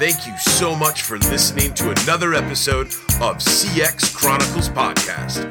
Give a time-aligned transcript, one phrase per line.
[0.00, 2.86] thank you so much for listening to another episode
[3.20, 5.46] of CX Chronicles Podcast.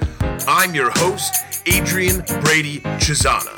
[0.47, 1.35] I'm your host,
[1.67, 3.53] Adrian Brady Cesana.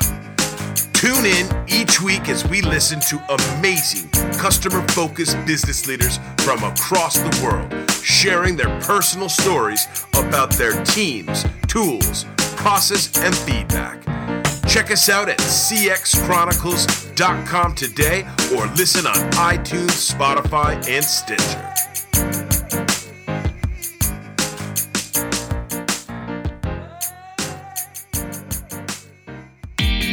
[0.92, 3.16] Tune in each week as we listen to
[3.56, 9.88] amazing customer focused business leaders from across the world sharing their personal stories
[10.18, 14.02] about their teams, tools, process, and feedback.
[14.72, 18.22] Check us out at cxchronicles.com today
[18.56, 21.68] or listen on iTunes, Spotify, and Stitcher.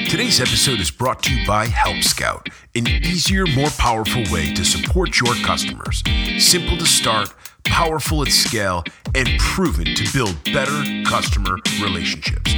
[0.09, 4.65] Today's episode is brought to you by Help Scout, an easier, more powerful way to
[4.65, 6.03] support your customers.
[6.37, 7.33] Simple to start,
[7.63, 8.83] powerful at scale,
[9.15, 12.53] and proven to build better customer relationships.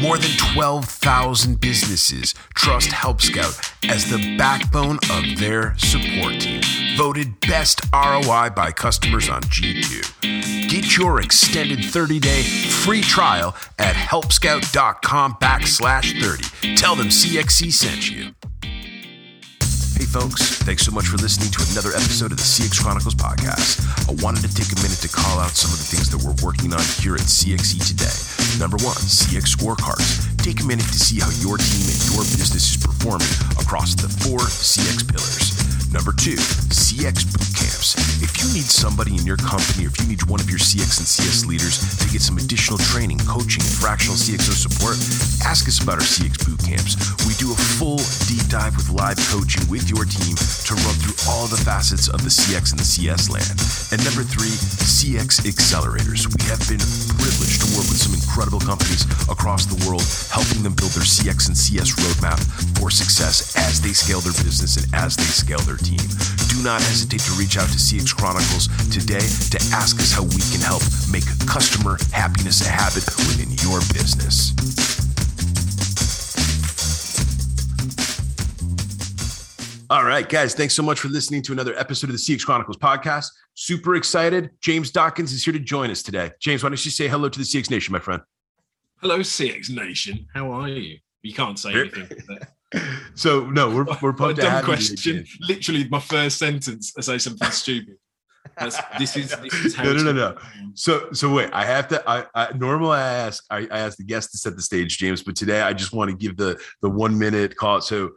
[0.00, 6.60] More than 12,000 businesses trust Help Scout as the backbone of their support team.
[6.96, 10.68] Voted best ROI by customers on G2.
[10.68, 16.76] Get your extended 30-day free trial at helpscout.com backslash 30.
[16.76, 18.35] Tell them CXC sent you.
[19.96, 23.80] Hey, folks, thanks so much for listening to another episode of the CX Chronicles podcast.
[24.04, 26.36] I wanted to take a minute to call out some of the things that we're
[26.44, 28.12] working on here at CXC today.
[28.60, 30.20] Number one, CX scorecards.
[30.44, 34.12] Take a minute to see how your team and your business is performing across the
[34.20, 35.56] four CX pillars.
[35.88, 36.36] Number two,
[36.68, 37.65] CX boot camps.
[38.36, 41.00] If you need somebody in your company or if you need one of your CX
[41.00, 45.00] and CS leaders to get some additional training, coaching, and fractional CXO support,
[45.40, 47.00] ask us about our CX boot camps.
[47.24, 47.96] We do a full
[48.28, 52.20] deep dive with live coaching with your team to run through all the facets of
[52.20, 53.56] the CX and the CS land.
[53.88, 54.52] And number three,
[54.84, 56.28] CX accelerators.
[56.28, 56.84] We have been
[57.16, 61.48] privileged to work with some incredible companies across the world, helping them build their CX
[61.48, 62.36] and CS roadmap
[62.76, 66.04] for success as they scale their business and as they scale their team.
[66.52, 70.42] Do not hesitate to reach out to CX Chronicles today to ask us how we
[70.50, 70.82] can help
[71.12, 74.50] make customer happiness a habit within your business.
[79.88, 82.78] All right, guys, thanks so much for listening to another episode of the CX Chronicles
[82.78, 83.28] podcast.
[83.54, 84.50] Super excited.
[84.60, 86.32] James Dodkins is here to join us today.
[86.40, 88.22] James, why don't you say hello to the CX Nation, my friend?
[89.02, 90.26] Hello, CX Nation.
[90.34, 90.98] How are you?
[91.22, 92.08] You can't say anything.
[93.14, 95.18] so no, we're we're pumped to have question.
[95.18, 96.92] You Literally, my first sentence.
[96.98, 97.98] I say something stupid.
[98.58, 99.84] That's, this is this is how.
[99.84, 100.36] No, no, no, no.
[100.74, 102.02] So so wait, I have to.
[102.08, 105.22] I, I normally I ask I, I ask the guest to set the stage, James,
[105.22, 107.80] but today I just want to give the the one minute call.
[107.80, 108.12] So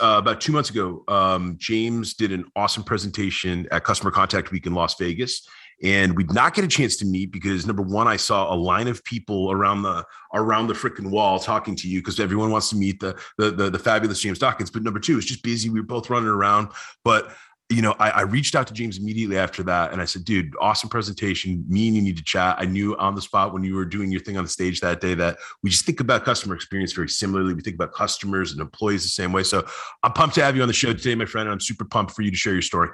[0.00, 4.66] uh, about two months ago, um, James did an awesome presentation at Customer Contact Week
[4.66, 5.46] in Las Vegas,
[5.82, 8.88] and we'd not get a chance to meet because number one, I saw a line
[8.88, 12.76] of people around the around the freaking wall talking to you because everyone wants to
[12.76, 14.72] meet the, the, the the fabulous James Dodkins.
[14.72, 15.68] But number two, it's just busy.
[15.68, 16.68] We were both running around,
[17.04, 17.34] but
[17.70, 20.54] you know, I, I, reached out to James immediately after that, and I said, "Dude,
[20.60, 21.64] awesome presentation.
[21.66, 24.12] Me and you need to chat." I knew on the spot when you were doing
[24.12, 27.08] your thing on the stage that day that we just think about customer experience very
[27.08, 27.54] similarly.
[27.54, 29.44] We think about customers and employees the same way.
[29.44, 29.66] So
[30.02, 31.48] I'm pumped to have you on the show today, my friend.
[31.48, 32.90] And I'm super pumped for you to share your story.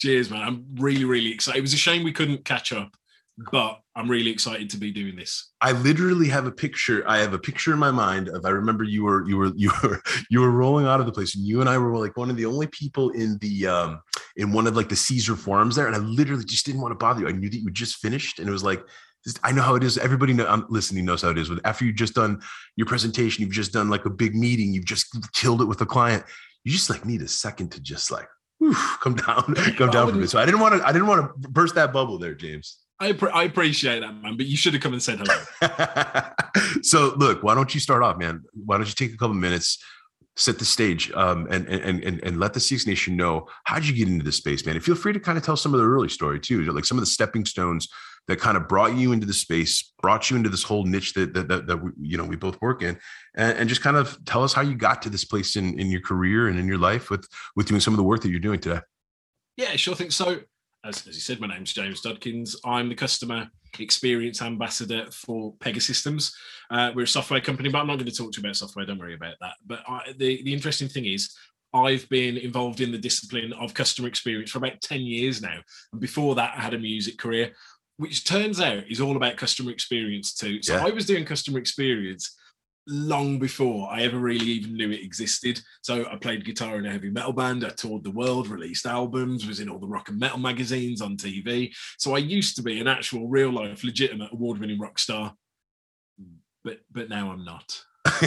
[0.00, 0.42] Cheers, man.
[0.42, 1.58] I'm really, really excited.
[1.58, 2.96] It was a shame we couldn't catch up
[3.52, 5.52] but I'm really excited to be doing this.
[5.60, 7.04] I literally have a picture.
[7.06, 9.70] I have a picture in my mind of I remember you were you were you
[9.82, 12.30] were you were rolling out of the place, and you and I were like one
[12.30, 14.00] of the only people in the um
[14.36, 16.96] in one of like the Caesar forums there, and I literally just didn't want to
[16.96, 17.28] bother you.
[17.28, 18.82] I knew that you just finished, and it was like.
[19.42, 19.98] I know how it is.
[19.98, 21.50] Everybody know, I'm listening knows how it is.
[21.50, 22.40] With after you've just done
[22.76, 25.86] your presentation, you've just done like a big meeting, you've just killed it with a
[25.86, 26.24] client.
[26.64, 28.26] You just like need a second to just like
[28.58, 30.30] whew, come down, come down from it.
[30.30, 30.86] So I didn't want to.
[30.86, 32.78] I didn't want to burst that bubble there, James.
[33.00, 34.36] I, I appreciate that, man.
[34.36, 36.30] But you should have come and said hello.
[36.82, 38.44] so, look, why don't you start off, man?
[38.52, 39.82] Why don't you take a couple minutes,
[40.36, 43.94] set the stage, um, and and and and let the CX Nation know how'd you
[43.94, 44.74] get into this space, man?
[44.74, 46.98] And feel free to kind of tell some of the early story too, like some
[46.98, 47.88] of the stepping stones
[48.26, 51.34] that kind of brought you into the space, brought you into this whole niche that
[51.34, 52.98] that that, that we, you know we both work in,
[53.36, 55.88] and, and just kind of tell us how you got to this place in in
[55.88, 58.40] your career and in your life with with doing some of the work that you're
[58.40, 58.80] doing today.
[59.56, 60.10] Yeah, sure thing.
[60.10, 60.40] So
[60.84, 62.56] as, as you said, my name's James Dodkins.
[62.64, 63.48] I'm the customer
[63.78, 66.32] experience ambassador for Pegasystems.
[66.70, 68.86] Uh, we're a software company, but I'm not going to talk to you about software.
[68.86, 69.54] Don't worry about that.
[69.66, 71.34] But I, the, the interesting thing is,
[71.74, 75.58] I've been involved in the discipline of customer experience for about 10 years now.
[75.92, 77.52] And before that, I had a music career,
[77.98, 80.62] which turns out is all about customer experience too.
[80.62, 80.86] So yeah.
[80.86, 82.34] I was doing customer experience
[82.88, 85.60] long before I ever really even knew it existed.
[85.82, 87.64] So I played guitar in a heavy metal band.
[87.64, 91.16] I toured the world, released albums, was in all the rock and metal magazines on
[91.16, 91.70] TV.
[91.98, 95.34] So I used to be an actual, real life, legitimate, award winning rock star.
[96.64, 97.84] But but now I'm not.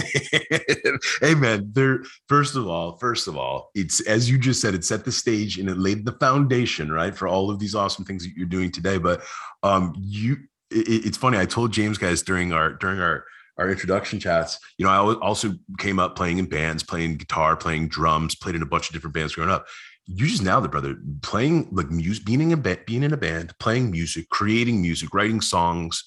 [1.21, 2.03] hey man, there.
[2.29, 5.57] First of all, first of all, it's as you just said, it set the stage
[5.57, 8.71] and it laid the foundation, right, for all of these awesome things that you're doing
[8.71, 8.97] today.
[8.97, 9.23] But
[9.63, 10.37] um, you,
[10.69, 11.37] it, it's funny.
[11.37, 13.25] I told James guys during our during our
[13.57, 14.57] our introduction chats.
[14.77, 18.61] You know, I also came up playing in bands, playing guitar, playing drums, played in
[18.61, 19.65] a bunch of different bands growing up.
[20.05, 20.95] You just now, the brother.
[21.21, 25.13] Playing like music, being in a band, being in a band, playing music, creating music,
[25.13, 26.03] writing songs,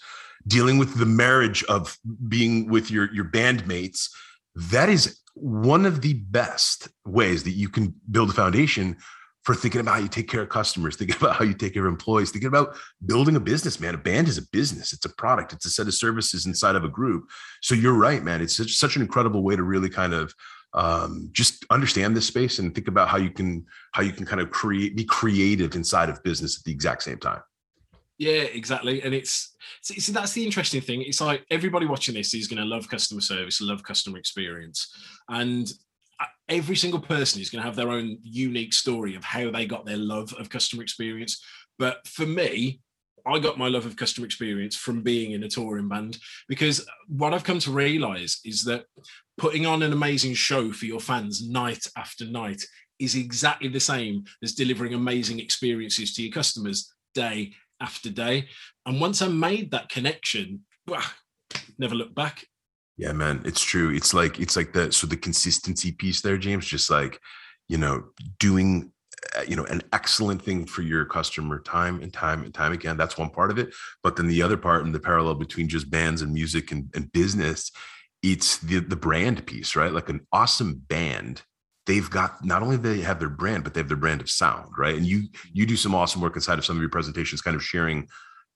[0.47, 1.97] dealing with the marriage of
[2.29, 4.11] being with your your bandmates.
[4.55, 8.97] That is one of the best ways that you can build a foundation
[9.45, 11.87] for thinking about how you take care of customers, thinking about how you take care
[11.87, 12.77] of employees, thinking about
[13.07, 13.95] building a business, man.
[13.95, 16.85] A band is a business, it's a product, it's a set of services inside of
[16.85, 17.29] a group.
[17.61, 18.41] So you're right, man.
[18.41, 20.35] It's such, such an incredible way to really kind of
[20.73, 24.41] um, just understand this space and think about how you can how you can kind
[24.41, 27.41] of create be creative inside of business at the exact same time.
[28.19, 29.03] Yeah, exactly.
[29.03, 31.03] And it's see, that's the interesting thing.
[31.03, 34.93] It's like everybody watching this is going to love customer service, love customer experience,
[35.29, 35.73] and
[36.49, 39.87] every single person is going to have their own unique story of how they got
[39.87, 41.43] their love of customer experience.
[41.79, 42.81] But for me,
[43.27, 47.33] I got my love of customer experience from being in a touring band because what
[47.33, 48.85] I've come to realize is that
[49.39, 52.63] putting on an amazing show for your fans night after night
[52.99, 58.49] is exactly the same as delivering amazing experiences to your customers day after day.
[58.87, 60.61] And once I made that connection,
[61.79, 62.45] never looked back.
[62.97, 63.91] Yeah, man, it's true.
[63.91, 66.67] It's like it's like the so the consistency piece there, James.
[66.67, 67.19] Just like
[67.69, 68.05] you know,
[68.39, 68.93] doing
[69.37, 72.97] uh, you know an excellent thing for your customer time and time and time again.
[72.97, 73.75] That's one part of it.
[74.03, 77.11] But then the other part and the parallel between just bands and music and, and
[77.13, 77.73] business,
[78.23, 79.93] it's the the brand piece, right?
[79.93, 81.43] Like an awesome band
[81.87, 84.71] they've got not only they have their brand but they have their brand of sound
[84.79, 87.55] right and you you do some awesome work inside of some of your presentations kind
[87.55, 88.09] of sharing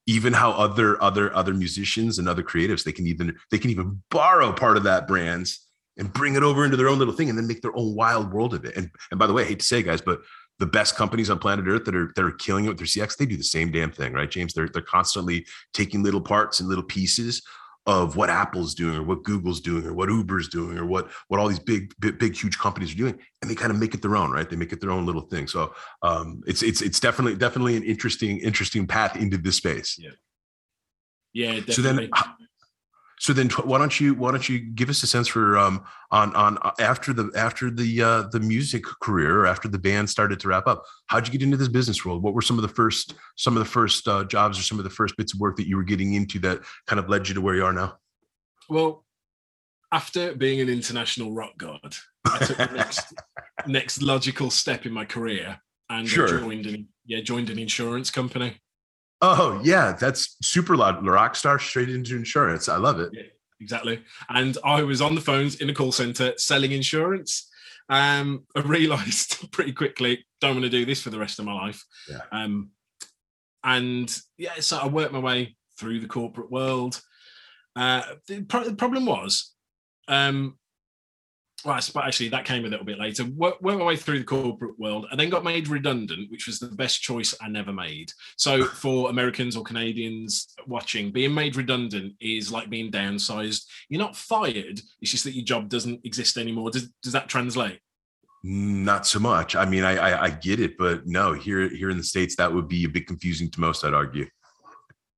[0.08, 4.02] even how other other other musicians and other creatives they can even they can even
[4.10, 5.66] borrow part of that brands
[5.98, 8.32] and bring it over into their own little thing and then make their own wild
[8.32, 8.74] world of it.
[8.76, 10.22] And and by the way, I hate to say, guys, but
[10.58, 13.16] the best companies on planet Earth that are that are killing it with their CX,
[13.16, 14.54] they do the same damn thing, right, James?
[14.54, 17.42] They're they're constantly taking little parts and little pieces
[17.88, 21.40] of what Apple's doing or what Google's doing or what Uber's doing or what what
[21.40, 24.02] all these big big, big huge companies are doing and they kind of make it
[24.02, 24.48] their own right?
[24.48, 25.48] They make it their own little thing.
[25.48, 29.98] So um, it's it's it's definitely definitely an interesting interesting path into this space.
[29.98, 30.10] Yeah.
[31.32, 31.74] Yeah definitely.
[31.74, 32.10] so then
[33.20, 36.34] so then why don't you why don't you give us a sense for um on
[36.34, 40.48] on uh, after the after the uh the music career after the band started to
[40.48, 42.22] wrap up how'd you get into this business world?
[42.22, 44.84] What were some of the first some of the first uh, jobs or some of
[44.84, 47.34] the first bits of work that you were getting into that kind of led you
[47.34, 47.98] to where you are now?
[48.68, 49.04] Well
[49.92, 53.14] after being an international rock god i took the next
[53.66, 55.58] next logical step in my career
[55.90, 56.40] and sure.
[56.40, 58.58] joined an yeah joined an insurance company
[59.20, 61.04] Oh yeah, that's super loud.
[61.04, 62.68] Rock star straight into insurance.
[62.68, 63.10] I love it.
[63.12, 63.22] Yeah,
[63.60, 64.02] exactly.
[64.28, 67.48] And I was on the phones in a call center selling insurance.
[67.88, 71.54] Um, I realized pretty quickly, don't want to do this for the rest of my
[71.54, 71.82] life.
[72.08, 72.20] Yeah.
[72.30, 72.70] Um,
[73.64, 77.00] and yeah, so I worked my way through the corporate world.
[77.74, 79.52] Uh, the, pro- the problem was,
[80.06, 80.58] um,
[81.64, 83.24] well, actually, that came a little bit later.
[83.24, 86.68] Worked my way through the corporate world and then got made redundant, which was the
[86.68, 88.12] best choice I never made.
[88.36, 93.64] So, for Americans or Canadians watching, being made redundant is like being downsized.
[93.88, 96.70] You're not fired, it's just that your job doesn't exist anymore.
[96.70, 97.80] Does, does that translate?
[98.44, 99.56] Not so much.
[99.56, 102.52] I mean, I, I, I get it, but no, here here in the states, that
[102.52, 103.84] would be a bit confusing to most.
[103.84, 104.26] I'd argue.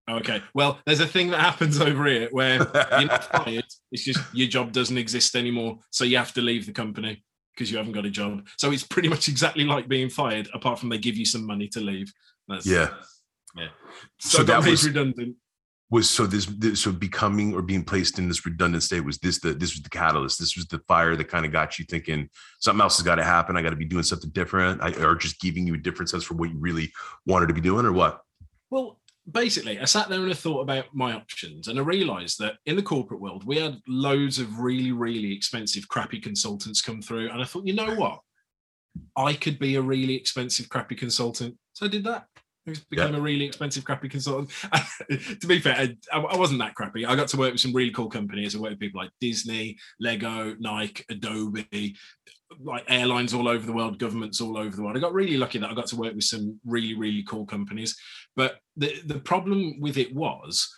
[0.09, 0.43] Okay.
[0.55, 2.57] Well, there's a thing that happens over here where
[2.99, 3.65] you're not fired.
[3.93, 5.79] It's just your job doesn't exist anymore.
[5.91, 8.47] So you have to leave the company because you haven't got a job.
[8.57, 11.69] So it's pretty much exactly like being fired, apart from they give you some money
[11.69, 12.13] to leave.
[12.49, 12.89] That's, yeah.
[13.57, 13.69] Yeah.
[14.19, 15.37] So, so that was redundant.
[15.91, 19.41] Was so this, this so becoming or being placed in this redundant state was this
[19.41, 20.39] the this was the catalyst.
[20.39, 22.29] This was the fire that kind of got you thinking
[22.61, 23.57] something else has got to happen.
[23.57, 26.23] I got to be doing something different, I, or just giving you a different sense
[26.23, 26.93] for what you really
[27.27, 28.21] wanted to be doing, or what?
[28.71, 29.00] Well,
[29.33, 32.77] basically, I sat there and I thought about my options, and I realized that in
[32.77, 37.31] the corporate world, we had loads of really, really expensive, crappy consultants come through.
[37.31, 38.21] And I thought, you know what?
[39.17, 41.57] I could be a really expensive, crappy consultant.
[41.73, 42.27] So I did that.
[42.69, 43.19] I became yeah.
[43.19, 44.51] a really expensive, crappy consultant.
[45.41, 47.07] to be fair, I, I, wasn't that crappy.
[47.07, 48.55] I got to work with some really cool companies.
[48.55, 51.97] I worked with people like Disney, Lego, Nike, Adobe,
[52.59, 54.97] like airlines all over the world, governments all over the world.
[54.97, 57.97] I got really lucky that I got to work with some really, really cool companies.
[58.37, 60.69] But the, the problem with it was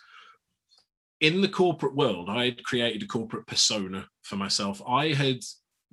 [1.21, 4.81] in the corporate world, I had created a corporate persona for myself.
[4.87, 5.39] I had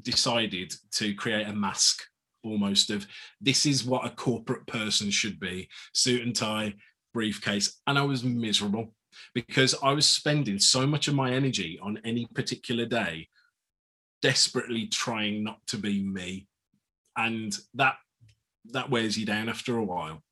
[0.02, 2.02] decided to create a mask
[2.42, 3.06] almost of
[3.40, 6.74] this is what a corporate person should be suit and tie,
[7.12, 7.80] briefcase.
[7.86, 8.94] And I was miserable.
[9.34, 13.28] because I was spending so much of my energy on any particular day,
[14.22, 16.46] desperately trying not to be me,
[17.16, 17.96] and that
[18.72, 20.22] that wears you down after a while.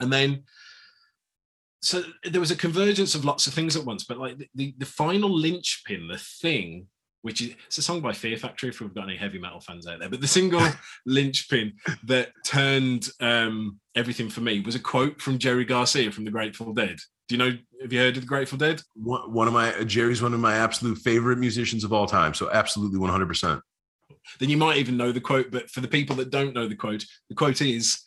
[0.00, 0.44] And then,
[1.82, 4.74] so there was a convergence of lots of things at once, but like the, the,
[4.78, 6.88] the final linchpin, the thing
[7.24, 9.86] which is it's a song by Fear Factory if we've got any heavy metal fans
[9.86, 10.10] out there.
[10.10, 10.60] But the single
[11.06, 11.72] linchpin
[12.04, 16.74] that turned um, everything for me was a quote from Jerry Garcia from the Grateful
[16.74, 16.98] Dead.
[17.28, 17.56] Do you know?
[17.80, 18.82] Have you heard of the Grateful Dead?
[18.94, 22.34] One of my Jerry's one of my absolute favorite musicians of all time.
[22.34, 23.60] So absolutely one hundred percent.
[24.38, 25.50] Then you might even know the quote.
[25.50, 28.00] But for the people that don't know the quote, the quote is,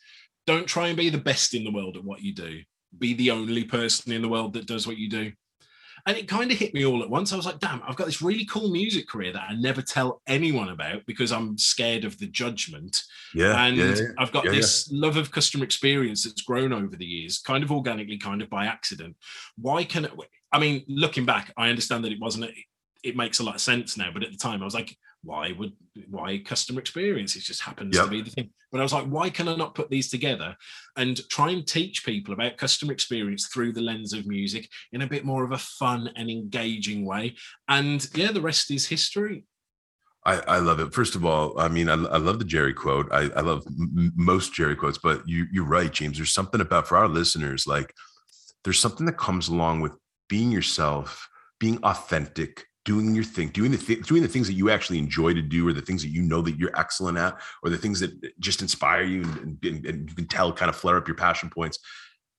[0.46, 2.60] "Don't try and be the best in the world at what you do.
[2.96, 5.32] Be the only person in the world that does what you do."
[6.06, 7.32] And it kind of hit me all at once.
[7.32, 10.22] I was like, damn, I've got this really cool music career that I never tell
[10.26, 13.02] anyone about because I'm scared of the judgment.
[13.34, 13.64] Yeah.
[13.64, 14.06] And yeah, yeah.
[14.18, 17.72] I've got Yeah, this love of customer experience that's grown over the years, kind of
[17.72, 19.16] organically, kind of by accident.
[19.56, 20.12] Why can it?
[20.52, 22.54] I mean, looking back, I understand that it wasn't, it,
[23.02, 24.10] it makes a lot of sense now.
[24.12, 25.72] But at the time, I was like, why would,
[26.08, 27.36] why customer experience?
[27.36, 28.04] It just happens Yep.
[28.04, 28.50] to be the thing.
[28.70, 30.54] But I was like, why can I not put these together
[30.96, 35.06] and try and teach people about customer experience through the lens of music in a
[35.06, 37.34] bit more of a fun and engaging way?
[37.68, 39.44] And yeah, the rest is history.
[40.26, 40.92] I, I love it.
[40.92, 43.08] First of all, I mean, I, I love the Jerry quote.
[43.10, 46.18] I, I love m- most Jerry quotes, but you, you're right, James.
[46.18, 47.94] There's something about for our listeners, like
[48.64, 49.92] there's something that comes along with
[50.28, 51.26] being yourself,
[51.58, 55.34] being authentic, doing your thing, doing the th- doing the things that you actually enjoy
[55.34, 58.00] to do, or the things that you know that you're excellent at, or the things
[58.00, 61.14] that just inspire you and, and, and you can tell kind of flare up your
[61.14, 61.78] passion points.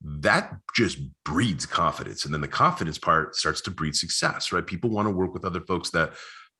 [0.01, 4.65] That just breeds confidence, and then the confidence part starts to breed success, right?
[4.65, 6.13] People want to work with other folks that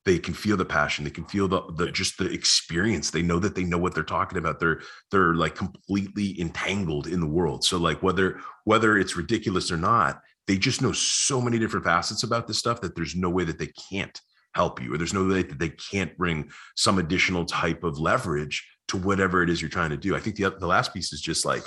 [0.04, 3.38] they can feel the passion they can feel the, the just the experience they know
[3.38, 4.80] that they know what they're talking about they're
[5.10, 10.22] they're like completely entangled in the world so like whether whether it's ridiculous or not
[10.50, 13.56] they just know so many different facets about this stuff that there's no way that
[13.56, 14.20] they can't
[14.56, 18.68] help you or there's no way that they can't bring some additional type of leverage
[18.88, 21.20] to whatever it is you're trying to do i think the, the last piece is
[21.20, 21.62] just like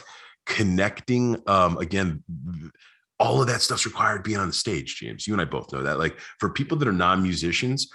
[0.45, 2.21] connecting um again
[3.21, 5.81] all of that stuff's required being on the stage james you and i both know
[5.81, 7.89] that like for people that are non-musicians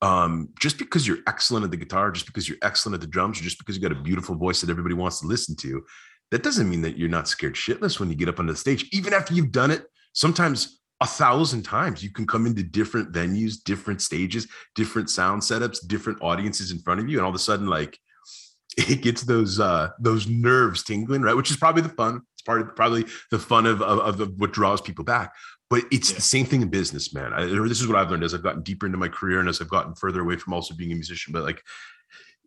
[0.00, 3.40] um, just because you're excellent at the guitar, just because you're excellent at the drums,
[3.40, 5.84] or just because you got a beautiful voice that everybody wants to listen to,
[6.30, 8.88] that doesn't mean that you're not scared shitless when you get up on the stage.
[8.92, 13.54] Even after you've done it, sometimes a thousand times, you can come into different venues,
[13.62, 17.38] different stages, different sound setups, different audiences in front of you, and all of a
[17.38, 17.98] sudden, like
[18.76, 21.36] it gets those uh those nerves tingling, right?
[21.36, 22.22] Which is probably the fun.
[22.34, 25.32] It's part of probably the fun of of, of what draws people back.
[25.70, 26.16] But it's Yeah.
[26.16, 27.32] the same thing in business, man.
[27.34, 29.60] I, this is what I've learned as I've gotten deeper into my career and as
[29.60, 31.32] I've gotten further away from also being a musician.
[31.32, 31.62] But like,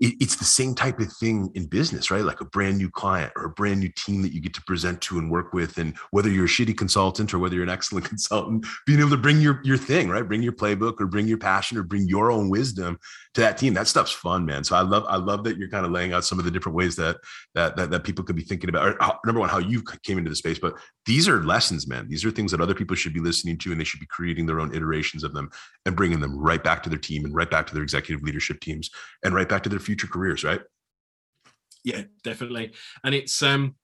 [0.02, 2.24] it, it's the same type of thing in business, right?
[2.24, 5.00] Like a brand new client or a brand new team that you get to present
[5.02, 8.06] to and work with, and whether you're a shitty consultant or whether you're an excellent
[8.10, 10.28] consultant, being able to bring your your thing, right?
[10.28, 13.00] Bring your playbook or bring your passion or bring your own wisdom
[13.36, 13.74] to that team.
[13.74, 14.64] That stuff's fun, man.
[14.64, 16.76] So I love I love that you're kind of laying out some of the different
[16.76, 17.18] ways that
[17.54, 18.88] that that, that people could be thinking about.
[18.88, 22.08] Or number one, how you came into the space, but these are lessons, man.
[22.08, 24.46] These are things that other people should be listening to, and they should be creating
[24.46, 25.50] their own iterations of them
[25.86, 28.60] and bringing them right back to their team and right back to their executive leadership
[28.60, 28.90] teams
[29.24, 30.62] and right back to their future careers, right?
[31.84, 32.74] Yeah, definitely.
[33.04, 33.76] And it's um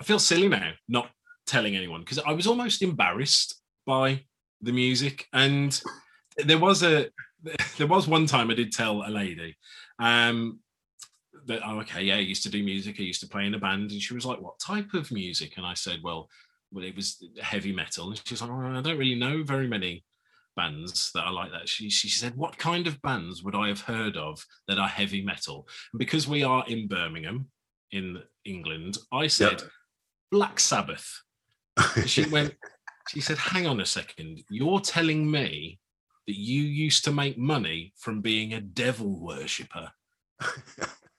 [0.00, 1.10] I feel silly now not
[1.46, 4.22] telling anyone because I was almost embarrassed by
[4.60, 5.26] the music.
[5.32, 5.80] And
[6.36, 7.08] there was a
[7.78, 9.56] there was one time I did tell a lady
[9.98, 10.60] um
[11.46, 13.58] that oh okay, yeah, I used to do music, I used to play in a
[13.58, 15.56] band, and she was like, What type of music?
[15.56, 16.28] And I said, Well,
[16.72, 18.08] well, it was heavy metal.
[18.08, 20.04] And she was like, oh, I don't really know very many
[20.56, 21.68] bands that are like that.
[21.68, 25.22] She she said, What kind of bands would I have heard of that are heavy
[25.22, 25.68] metal?
[25.92, 27.46] And because we are in Birmingham,
[27.92, 29.62] in England, I said
[30.30, 31.22] Black Sabbath.
[32.06, 32.54] She went,
[33.08, 35.78] she said, Hang on a second, you're telling me
[36.26, 39.90] that you used to make money from being a devil worshipper.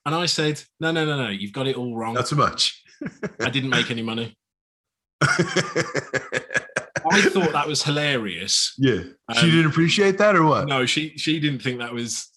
[0.04, 2.14] And I said, No, no, no, no, you've got it all wrong.
[2.14, 2.82] Not so much.
[3.40, 4.36] I didn't make any money.
[5.22, 8.74] I thought that was hilarious.
[8.78, 9.00] yeah.
[9.34, 10.68] she Um, didn't appreciate that or what?
[10.68, 12.28] No, she she didn't think that was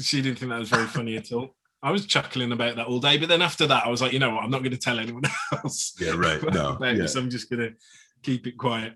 [0.00, 1.54] she didn't think that was very funny at all.
[1.82, 4.18] I was chuckling about that all day, but then after that, I was like, you
[4.18, 5.94] know what, I'm not going to tell anyone else.
[6.00, 6.42] Yeah, right.
[6.52, 6.76] No.
[6.82, 7.06] yeah.
[7.16, 7.72] I'm just going to
[8.22, 8.94] keep it quiet.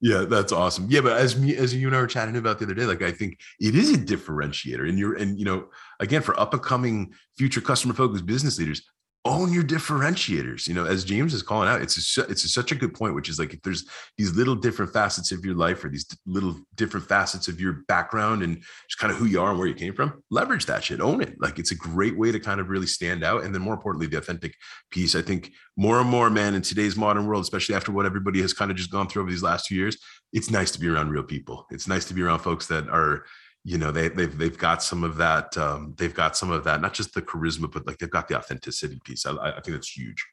[0.00, 0.86] Yeah, that's awesome.
[0.90, 3.02] Yeah, but as me as you and I were chatting about the other day, like
[3.02, 4.88] I think it is a differentiator.
[4.88, 5.68] And you're and you know,
[6.00, 8.82] again, for up and coming future customer focused business leaders,
[9.24, 12.72] own your differentiators you know as james is calling out it's a, it's a, such
[12.72, 13.84] a good point which is like if there's
[14.16, 18.42] these little different facets of your life or these little different facets of your background
[18.42, 18.56] and
[18.88, 21.20] just kind of who you are and where you came from leverage that shit own
[21.20, 21.34] it.
[21.40, 23.44] Like it's a great way to kind of really stand out.
[23.44, 24.54] And then more importantly the authentic
[24.90, 25.14] piece.
[25.14, 28.52] I think more and more man in today's modern world especially after what everybody has
[28.52, 29.96] kind of just gone through over these last few years
[30.32, 31.66] it's nice to be around real people.
[31.70, 33.24] It's nice to be around folks that are
[33.68, 36.80] you know they they've they've got some of that um, they've got some of that
[36.80, 39.26] not just the charisma but like they've got the authenticity piece.
[39.26, 40.24] I, I think that's huge.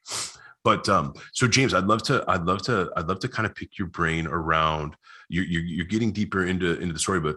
[0.64, 3.54] But um so james i'd love to i'd love to i'd love to kind of
[3.54, 4.96] pick your brain around
[5.28, 7.36] you're you're, you're getting deeper into into the story but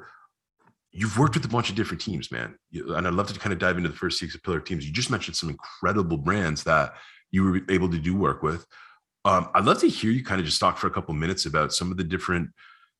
[0.92, 2.56] you've worked with a bunch of different teams man.
[2.74, 4.88] And i'd love to kind of dive into the first CX pillar teams.
[4.88, 6.94] You just mentioned some incredible brands that
[7.30, 8.66] you were able to do work with.
[9.26, 11.74] Um, i'd love to hear you kind of just talk for a couple minutes about
[11.74, 12.50] some of the different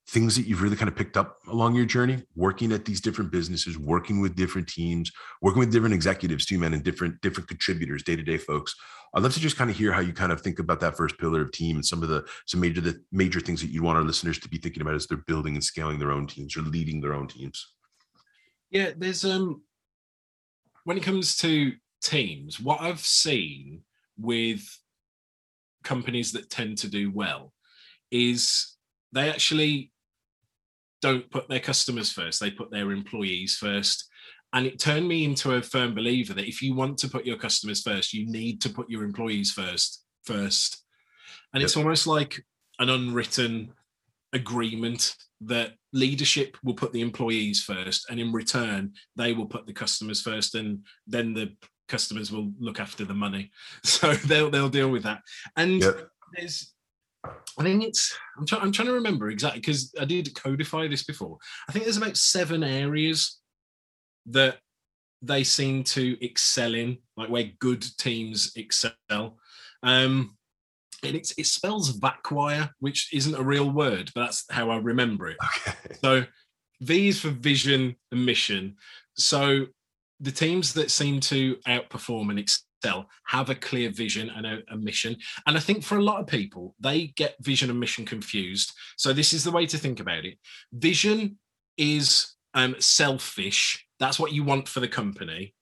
[0.10, 3.32] things that you've really kind of picked up along your journey working at these different
[3.32, 5.12] businesses working with different teams
[5.42, 8.76] working with different executives too man and different different contributors day-to-day folks.
[9.14, 11.18] I'd love to just kind of hear how you kind of think about that first
[11.18, 13.98] pillar of team and some of the some major the major things that you want
[13.98, 16.62] our listeners to be thinking about as they're building and scaling their own teams or
[16.62, 17.74] leading their own teams.
[18.72, 19.62] Yeah there's um
[20.86, 23.82] when it comes to teams what i've seen
[24.18, 24.62] with
[25.84, 27.54] companies that tend to do well
[28.10, 28.76] is
[29.12, 29.92] they actually
[31.02, 34.06] don't put their customers first, they put their employees first.
[34.52, 37.38] And it turned me into a firm believer that if you want to put your
[37.38, 40.84] customers first, you need to put your employees first first.
[41.54, 41.68] And yep.
[41.68, 42.44] it's almost like
[42.80, 43.74] an unwritten
[44.34, 49.74] agreement that leadership will put the employees first and in return they will put the
[49.74, 51.52] customers first and then the
[51.88, 53.50] customers will look after the money
[53.84, 55.22] so they'll they'll deal with that
[55.56, 56.10] and yep.
[56.36, 56.74] there's
[57.58, 58.62] I think it's I'm, trying.
[58.62, 61.38] I'm trying to remember exactly because I did codify this before.
[61.68, 63.40] I think there's about seven areas
[64.28, 64.58] that
[65.22, 69.38] they seem to excel in, like where good teams excel.
[69.84, 70.38] Um,
[71.04, 75.30] and it's it spells vacwire, which isn't a real word, but that's how I remember
[75.30, 75.38] it.
[75.44, 75.78] Okay.
[76.02, 76.26] So
[76.82, 78.76] V is for vision and mission.
[79.16, 79.66] So
[80.20, 82.69] the teams that seem to outperform and excel
[83.26, 85.16] have a clear vision and a, a, mission.
[85.46, 88.74] And I think for a lot of people, they get vision and mission confused.
[88.98, 90.38] So this is the way to think about it.
[90.74, 91.38] Vision
[91.78, 93.86] is um, selfish.
[94.00, 95.54] That's what you want for the company.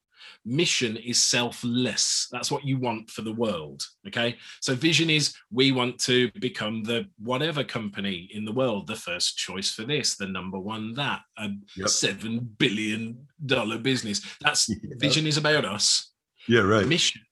[0.44, 2.28] Mission is selfless.
[2.30, 3.82] That's what you want for the world.
[4.06, 4.36] Okay.
[4.62, 9.36] So vision is we want to become the whatever company in the world, the first
[9.36, 11.88] choice for this, the number one that, a yep.
[11.88, 14.22] seven billion dollar business.
[14.40, 16.12] That's vision is about us
[16.48, 16.86] yeah, right.
[16.86, 17.22] Mission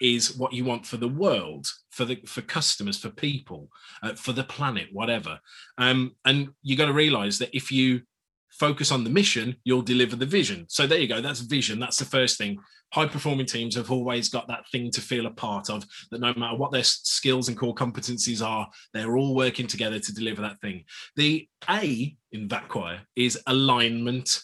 [0.00, 3.68] is what you want for the world, for the for customers, for people,
[4.02, 5.38] uh, for the planet, whatever.
[5.78, 8.02] Um, and you got to realize that if you
[8.50, 10.66] focus on the mission, you'll deliver the vision.
[10.68, 11.20] So there you go.
[11.20, 11.78] That's vision.
[11.78, 12.58] That's the first thing.
[12.92, 16.32] High performing teams have always got that thing to feel a part of, that no
[16.34, 20.60] matter what their skills and core competencies are, they're all working together to deliver that
[20.60, 20.84] thing.
[21.16, 24.42] The A in vacwire is alignment.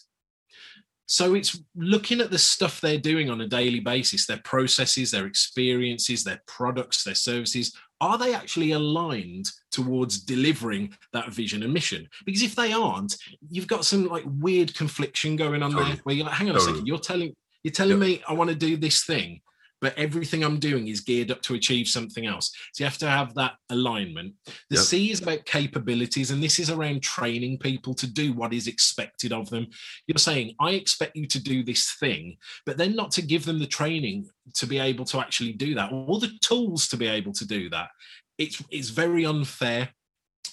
[1.05, 5.25] So it's looking at the stuff they're doing on a daily basis, their processes, their
[5.25, 7.75] experiences, their products, their services.
[7.99, 12.07] Are they actually aligned towards delivering that vision and mission?
[12.25, 13.15] Because if they aren't,
[13.49, 15.91] you've got some like weird confliction going on totally.
[15.91, 16.71] there where you're like, hang on totally.
[16.71, 18.07] a second, you're telling you're telling yep.
[18.07, 19.41] me I want to do this thing,
[19.83, 22.53] but everything I'm doing is geared up to achieve something else.
[22.71, 24.33] So you have to have that alignment.
[24.69, 24.85] The yep.
[24.85, 29.33] C is about capabilities, and this is around training people to do what is expected
[29.33, 29.67] of them.
[30.07, 33.59] You're saying, I expect you to do this thing, but then not to give them
[33.59, 37.33] the training to be able to actually do that or the tools to be able
[37.33, 37.89] to do that.
[38.37, 39.89] It's it's very unfair.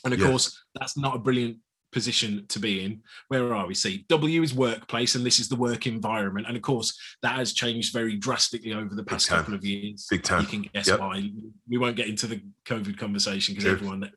[0.05, 0.29] And of yes.
[0.29, 1.59] course, that's not a brilliant
[1.93, 3.03] position to be in.
[3.29, 3.75] Where are we?
[3.75, 6.47] See, W is workplace, and this is the work environment.
[6.47, 10.07] And of course, that has changed very drastically over the past couple of years.
[10.11, 10.43] Big time.
[10.43, 11.01] You can guess yep.
[11.01, 11.31] why.
[11.69, 14.11] We won't get into the COVID conversation because everyone.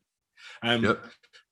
[0.62, 1.04] Um, yep.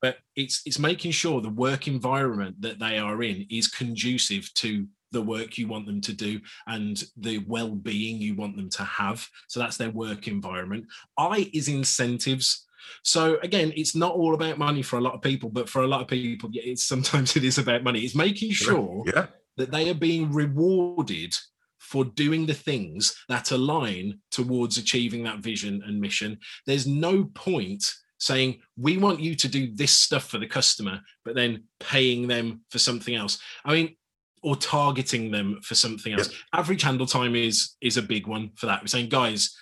[0.02, 4.88] But it's it's making sure the work environment that they are in is conducive to
[5.12, 9.28] the work you want them to do and the well-being you want them to have
[9.50, 10.86] so that's their work environment
[11.18, 12.66] i is incentives
[13.04, 15.88] so again, it's not all about money for a lot of people, but for a
[15.88, 18.02] lot of people, it's sometimes it is about money.
[18.02, 19.28] It's making sure yeah.
[19.58, 21.34] that they are being rewarded
[21.80, 26.40] for doing the things that align towards achieving that vision and mission.
[26.66, 27.84] There's no point
[28.20, 32.62] saying we want you to do this stuff for the customer, but then paying them
[32.70, 33.40] for something else.
[33.66, 33.96] I mean,
[34.44, 36.30] or targeting them for something else.
[36.54, 38.82] Average handle time is is a big one for that.
[38.82, 39.56] We're saying, guys,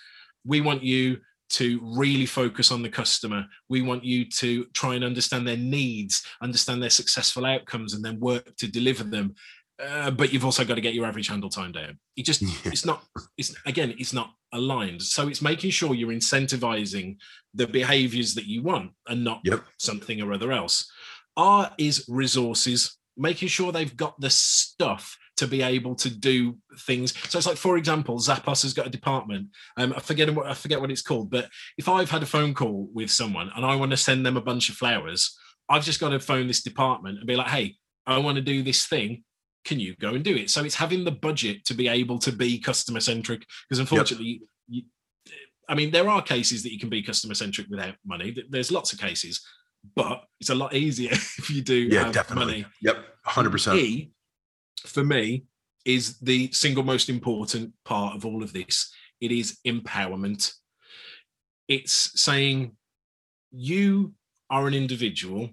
[0.44, 1.18] we want you
[1.50, 3.44] to really focus on the customer.
[3.68, 8.20] We want you to try and understand their needs, understand their successful outcomes, and then
[8.20, 9.34] work to deliver them.
[9.82, 11.98] uh, but you've also got to get your average handle time down.
[12.16, 13.04] It just it's not
[13.38, 15.02] it's again it's not aligned.
[15.02, 17.16] So it's making sure you're incentivizing
[17.54, 19.64] the behaviors that you want and not Yep.
[19.78, 20.90] something or other else.
[21.36, 27.12] R is resources, making sure they've got the stuff to be able to do things.
[27.30, 29.48] So it's like, for example, Zappos has got a department.
[29.76, 32.54] Um, I forget what I forget what it's called, but if I've had a phone
[32.54, 35.36] call with someone and I want to send them a bunch of flowers,
[35.68, 37.76] I've just got to phone this department and be like, hey,
[38.06, 39.24] I want to do this thing.
[39.64, 40.50] Can you go and do it?
[40.50, 43.44] So it's having the budget to be able to be customer centric.
[43.68, 44.82] Because unfortunately, you,
[45.68, 48.34] I mean, there are cases that you can be customer centric without money.
[48.48, 49.40] There's lots of cases,
[49.94, 52.62] but it's a lot easier if you do Yeah, have definitely.
[52.62, 52.66] money.
[52.82, 52.96] Yep.
[53.26, 53.76] 100%.
[53.76, 54.12] E,
[54.86, 55.44] for me,
[55.84, 58.92] is the single most important part of all of this.
[59.20, 60.52] It is empowerment.
[61.68, 62.76] It's saying
[63.50, 64.14] you
[64.50, 65.50] are an individual,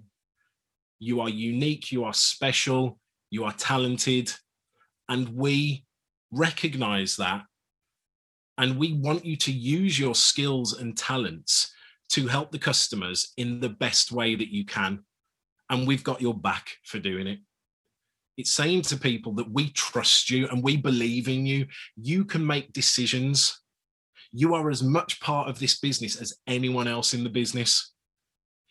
[0.98, 2.98] you are unique, you are special,
[3.30, 4.32] you are talented,
[5.08, 5.84] and we
[6.30, 7.44] recognize that.
[8.58, 11.72] And we want you to use your skills and talents
[12.10, 15.04] to help the customers in the best way that you can.
[15.70, 17.38] And we've got your back for doing it.
[18.38, 21.66] It's saying to people that we trust you and we believe in you.
[21.96, 23.60] You can make decisions.
[24.30, 27.92] You are as much part of this business as anyone else in the business.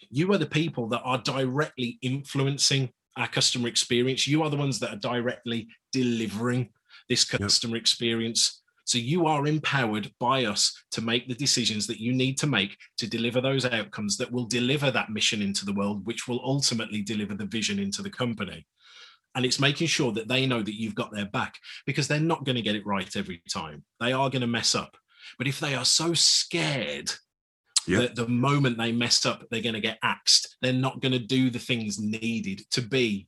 [0.10, 4.26] You are the people that are directly influencing our customer experience.
[4.26, 6.70] You are the ones that are directly delivering
[7.10, 8.62] this customer experience.
[8.86, 12.78] So you are empowered by us to make the decisions that you need to make
[13.00, 17.02] to deliver those outcomes that will deliver that mission into the world, which will ultimately
[17.02, 18.66] deliver the vision into the company.
[19.38, 21.54] And it's making sure that they know that you've got their back
[21.86, 23.84] because they're not going to get it right every time.
[24.00, 24.98] They are going to mess up.
[25.38, 27.12] But if they are so scared
[27.88, 28.02] Yep.
[28.02, 31.20] that the moment they mess up, they're going to get axed, they're not going to
[31.20, 33.28] do the things needed to be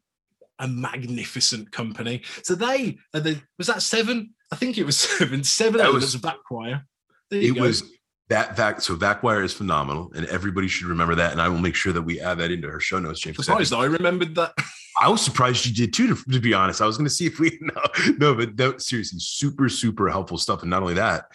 [0.57, 2.23] a magnificent company.
[2.43, 4.33] So they are the was that seven?
[4.51, 5.43] I think it was seven.
[5.45, 6.85] Seven That was- of back wire.
[7.29, 7.61] There you it go.
[7.61, 7.83] was
[8.29, 11.75] that vac so vacwire is phenomenal and everybody should remember that and i will make
[11.75, 13.39] sure that we add that into our show notes James.
[13.39, 14.53] I surprised I remembered that.
[14.99, 16.81] I was surprised you did too, to, to be honest.
[16.81, 17.81] I was going to see if we no,
[18.17, 20.61] no, but that, seriously, super, super helpful stuff.
[20.61, 21.25] And not only that,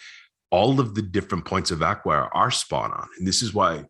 [0.51, 3.07] all of the different points of Acquire are spot on.
[3.17, 3.83] And this is why,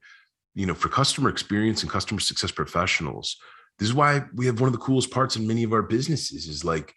[0.53, 3.37] you know, for customer experience and customer success professionals,
[3.77, 6.47] this is why we have one of the coolest parts in many of our businesses
[6.47, 6.93] is like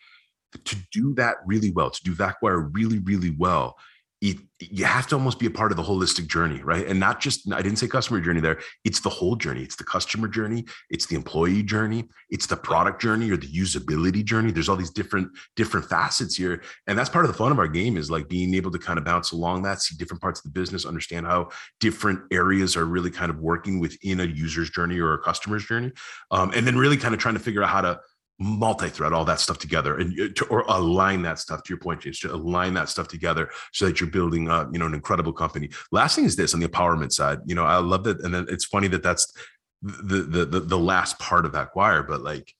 [0.65, 3.77] to do that really well, to do Vacwire really, really well.
[4.21, 6.87] You have to almost be a part of the holistic journey, right?
[6.87, 8.59] And not just, I didn't say customer journey there.
[8.85, 9.63] It's the whole journey.
[9.63, 10.65] It's the customer journey.
[10.91, 12.09] It's the employee journey.
[12.29, 14.51] It's the product journey or the usability journey.
[14.51, 16.63] There's all these different, different facets here.
[16.89, 18.99] And that's part of the fun of our game is like being able to kind
[18.99, 22.85] of bounce along that, see different parts of the business, understand how different areas are
[22.85, 25.93] really kind of working within a user's journey or a customer's journey.
[26.33, 28.01] Um, and then really kind of trying to figure out how to
[28.41, 32.21] multi-thread all that stuff together and to, or align that stuff to your point James,
[32.21, 35.69] to align that stuff together so that you're building uh, you know an incredible company.
[35.91, 38.47] Last thing is this on the empowerment side you know i love that and then
[38.49, 39.33] it's funny that that's
[39.83, 42.55] the the the, the last part of that choir but like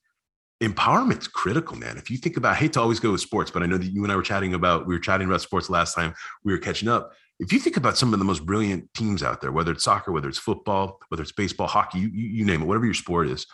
[0.61, 1.97] empowerment's critical man.
[1.97, 3.91] If you think about I hate to always go with sports but i know that
[3.91, 6.13] you and i were chatting about we were chatting about sports last time
[6.43, 7.13] we were catching up.
[7.39, 10.11] If you think about some of the most brilliant teams out there whether it's soccer
[10.11, 13.45] whether it's football whether it's baseball hockey you, you name it whatever your sport is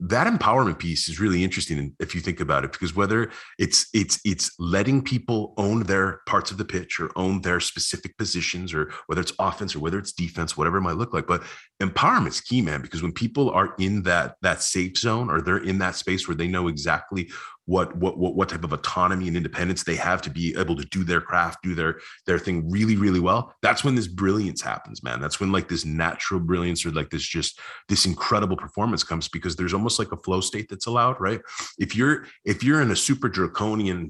[0.00, 4.20] that empowerment piece is really interesting if you think about it because whether it's it's
[4.24, 8.92] it's letting people own their parts of the pitch or own their specific positions or
[9.06, 11.44] whether it's offense or whether it's defense whatever it might look like but
[11.80, 15.78] empowerment's key man because when people are in that that safe zone or they're in
[15.78, 17.30] that space where they know exactly
[17.66, 20.84] what what what, what type of autonomy and independence they have to be able to
[20.86, 23.54] do their craft do their their thing really really well.
[23.62, 25.20] That's when this brilliance happens man.
[25.20, 29.56] That's when like this natural brilliance or like this just this incredible performance comes because
[29.56, 31.40] there's almost like a flow state that's allowed right?
[31.78, 34.08] If you're if you're in a super draconian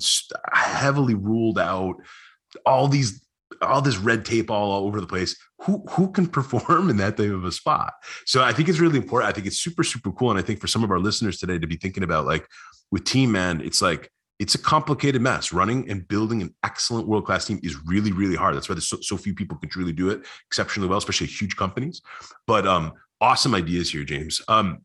[0.52, 1.96] heavily ruled out
[2.66, 3.23] all these
[3.64, 7.30] all this red tape all over the place who who can perform in that type
[7.30, 7.94] of a spot?
[8.26, 9.30] So i think it's really important.
[9.30, 10.30] I think it's super super cool.
[10.30, 12.46] And i think for some of our listeners today to be thinking about like
[12.90, 15.52] with team man it's like it's a complicated mess.
[15.52, 18.56] Running and building an excellent world class team is really really hard.
[18.56, 21.56] That's why there's so, so few people can truly do it exceptionally well especially huge
[21.56, 22.02] companies.
[22.46, 24.42] But um awesome ideas here james.
[24.48, 24.84] Um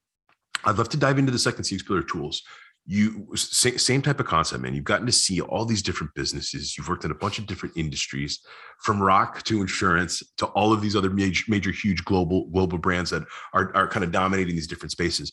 [0.65, 2.44] i'd love to dive into the second CX pillar tools
[2.91, 4.73] you sa- same type of concept man.
[4.73, 6.75] You've gotten to see all these different businesses.
[6.75, 8.39] You've worked in a bunch of different industries
[8.82, 13.12] from rock to insurance to all of these other major, major huge global global brands
[13.12, 13.23] that
[13.54, 15.32] are, are kind of dominating these different spaces.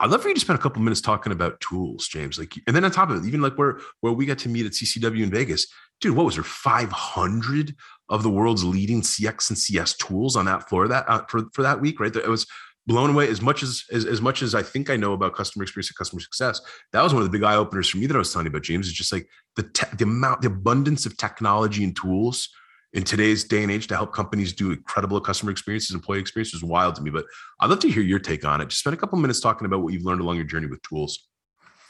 [0.00, 2.74] I'd love for you to spend a couple minutes talking about tools james like and
[2.74, 5.22] then on top of it even like where where we got to meet at ccw
[5.22, 5.68] in vegas
[6.00, 7.76] dude what was there 500
[8.08, 11.62] of the world's leading cx and cs tools on that floor that uh, for, for
[11.62, 12.12] that week right?
[12.12, 12.44] There it was
[12.86, 15.62] blown away as much as, as as much as I think I know about customer
[15.62, 16.60] experience and customer success.
[16.92, 18.50] That was one of the big eye openers for me that I was telling you
[18.50, 18.86] about, James.
[18.86, 22.48] Is just like the te- the amount, the abundance of technology and tools
[22.94, 26.64] in today's day and age to help companies do incredible customer experiences, employee experiences is
[26.64, 27.10] wild to me.
[27.10, 27.26] But
[27.60, 28.68] I'd love to hear your take on it.
[28.68, 31.26] Just spend a couple minutes talking about what you've learned along your journey with tools.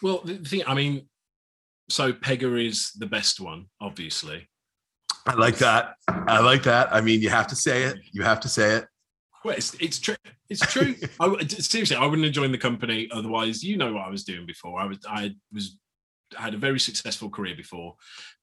[0.01, 1.07] Well, the thing, I mean,
[1.91, 4.49] so Pega is the best one, obviously.
[5.27, 5.95] I like that.
[6.09, 6.93] I like that.
[6.93, 7.99] I mean, you have to say it.
[8.13, 8.87] You have to say it.
[9.45, 10.17] Well, it's, it's true.
[10.49, 10.95] It's true.
[11.21, 13.63] I, seriously, I wouldn't have joined the company otherwise.
[13.63, 14.81] You know what I was doing before.
[14.81, 15.77] I was, I was,
[16.37, 17.95] had a very successful career before.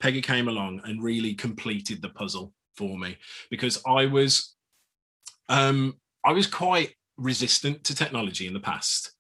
[0.02, 3.18] Pega came along and really completed the puzzle for me
[3.50, 4.56] because I was,
[5.50, 9.12] um, I was quite resistant to technology in the past,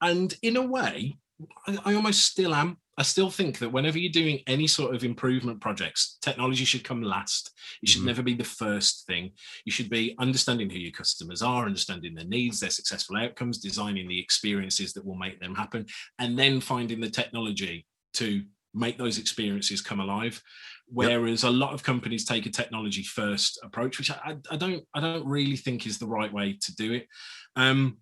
[0.00, 1.18] and in a way,
[1.66, 2.78] I, I almost still am.
[2.96, 7.02] I still think that whenever you're doing any sort of improvement projects, technology should come
[7.02, 7.50] last.
[7.82, 8.08] It should mm-hmm.
[8.08, 9.32] never be the first thing.
[9.64, 14.08] You should be understanding who your customers are, understanding their needs, their successful outcomes, designing
[14.08, 15.86] the experiences that will make them happen,
[16.18, 20.42] and then finding the technology to make those experiences come alive.
[20.86, 21.50] Whereas yep.
[21.50, 25.26] a lot of companies take a technology first approach, which I, I, don't I don't
[25.26, 27.08] really think is the right way to do it.
[27.56, 27.98] Um,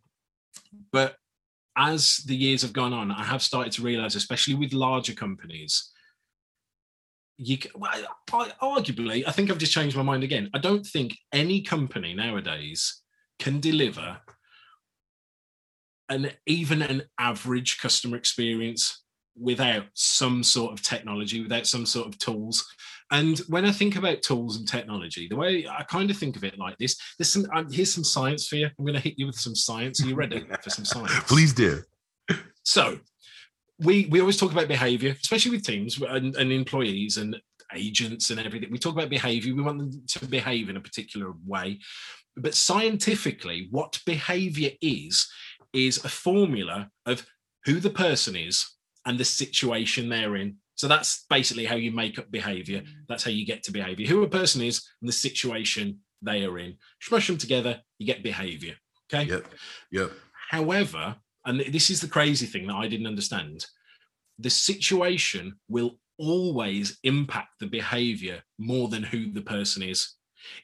[0.91, 1.17] but
[1.77, 5.91] as the years have gone on, I have started to realize, especially with larger companies,
[7.39, 7.91] you can, well,
[8.33, 10.51] I, arguably, I think I've just changed my mind again.
[10.55, 13.03] I don't think any company nowadays
[13.39, 14.19] can deliver
[16.09, 19.03] an even an average customer experience
[19.35, 22.67] without some sort of technology, without some sort of tools.
[23.12, 26.44] And when I think about tools and technology, the way I kind of think of
[26.44, 28.66] it like this, there's some um, here's some science for you.
[28.66, 30.03] I'm going to hit you with some science.
[30.03, 31.12] Are you ready for some science?
[31.27, 31.83] Please do.
[32.64, 32.98] So,
[33.79, 37.37] we we always talk about behavior, especially with teams and, and employees and
[37.75, 38.70] agents and everything.
[38.72, 39.55] We talk about behavior.
[39.55, 41.81] We want them to behave in a particular way.
[42.35, 45.29] But scientifically, what behavior is
[45.75, 47.27] is a formula of
[47.66, 48.66] who the person is
[49.05, 52.81] and the situation they're in so that's basically how you make up behavior.
[52.81, 52.87] Mm.
[53.09, 54.07] That's how you get to behavior.
[54.07, 56.77] Who a person is and the situation they are in.
[57.01, 58.75] Smush them together, you get behavior.
[59.13, 59.31] Okay.
[59.31, 59.47] Yep.
[59.91, 60.13] Yep.
[60.51, 63.67] However, and this is the crazy thing that I didn't understand,
[64.39, 70.15] the situation will always impact the behavior more than who the person is.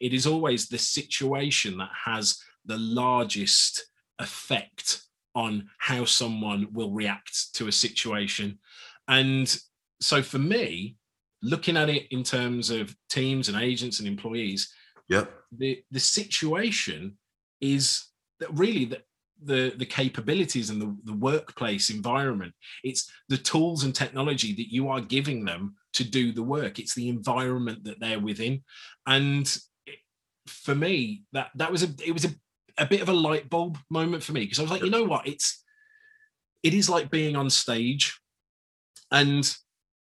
[0.01, 3.87] It is always the situation that has the largest
[4.19, 5.03] effect
[5.35, 8.59] on how someone will react to a situation.
[9.07, 9.57] And
[10.01, 10.97] so for me,
[11.43, 14.73] looking at it in terms of teams and agents and employees,
[15.09, 15.25] yeah,
[15.57, 17.17] the the situation
[17.61, 18.05] is
[18.41, 19.03] that really the
[19.45, 22.53] the, the capabilities and the, the workplace environment.
[22.83, 26.79] It's the tools and technology that you are giving them to do the work.
[26.79, 28.65] It's the environment that they're within.
[29.07, 29.57] And
[30.47, 32.31] for me, that that was a it was a,
[32.79, 35.05] a bit of a light bulb moment for me because I was like, you know
[35.05, 35.63] what, it's
[36.63, 38.19] it is like being on stage
[39.11, 39.57] and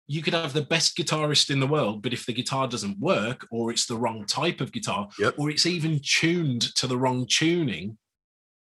[0.08, 3.46] you could have the best guitarist in the world, but if the guitar doesn't work,
[3.52, 5.36] or it's the wrong type of guitar, yep.
[5.38, 7.98] or it's even tuned to the wrong tuning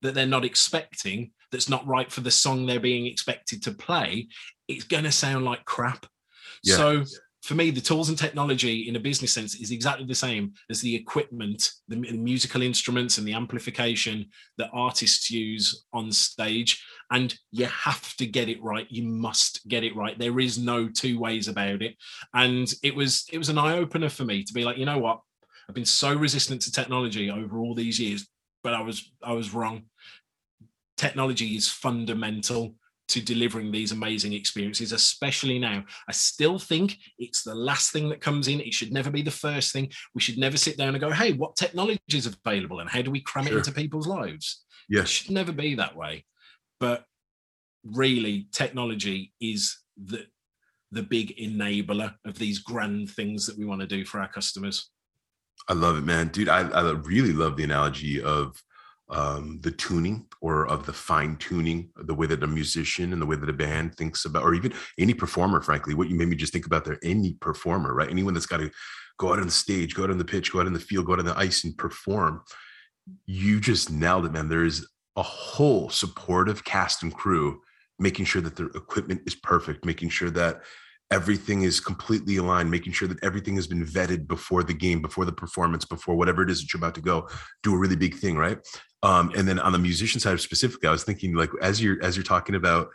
[0.02, 4.28] that they're not expecting, that's not right for the song they're being expected to play,
[4.66, 6.06] it's going to sound like crap.
[6.64, 6.76] Yeah.
[6.76, 7.04] So
[7.42, 10.80] for me, the tools and technology in a business sense is exactly the same as
[10.80, 14.26] the equipment, the musical instruments, and the amplification
[14.58, 16.84] that artists use on stage.
[17.10, 18.86] And you have to get it right.
[18.90, 20.18] You must get it right.
[20.18, 21.96] There is no two ways about it.
[22.34, 24.98] And it was it was an eye opener for me to be like, you know
[24.98, 25.20] what?
[25.68, 28.28] I've been so resistant to technology over all these years,
[28.62, 29.84] but I was I was wrong.
[30.96, 32.74] Technology is fundamental
[33.08, 35.84] to delivering these amazing experiences, especially now.
[36.08, 38.60] I still think it's the last thing that comes in.
[38.60, 39.90] It should never be the first thing.
[40.14, 43.10] We should never sit down and go, hey, what technology is available and how do
[43.10, 43.54] we cram sure.
[43.54, 44.64] it into people's lives?
[44.88, 45.04] Yes.
[45.04, 46.24] It should never be that way.
[46.80, 47.04] But
[47.84, 50.26] really, technology is the
[50.92, 54.90] the big enabler of these grand things that we want to do for our customers.
[55.68, 56.28] I love it, man.
[56.28, 58.62] Dude, I, I really love the analogy of
[59.08, 63.26] um, the tuning or of the fine tuning, the way that a musician and the
[63.26, 66.36] way that a band thinks about, or even any performer, frankly, what you made me
[66.36, 68.10] just think about there, any performer, right?
[68.10, 68.70] Anyone that's got to
[69.18, 71.06] go out on the stage, go out on the pitch, go out on the field,
[71.06, 72.42] go out on the ice and perform.
[73.26, 74.48] You just nailed it, man.
[74.48, 74.86] There is
[75.16, 77.60] a whole supportive cast and crew
[77.98, 80.60] making sure that their equipment is perfect, making sure that
[81.10, 85.24] everything is completely aligned, making sure that everything has been vetted before the game, before
[85.24, 87.28] the performance, before whatever it is that you're about to go
[87.62, 88.58] do a really big thing, right?
[89.02, 92.16] Um, and then on the musician side specifically, I was thinking like as you're as
[92.16, 92.88] you're talking about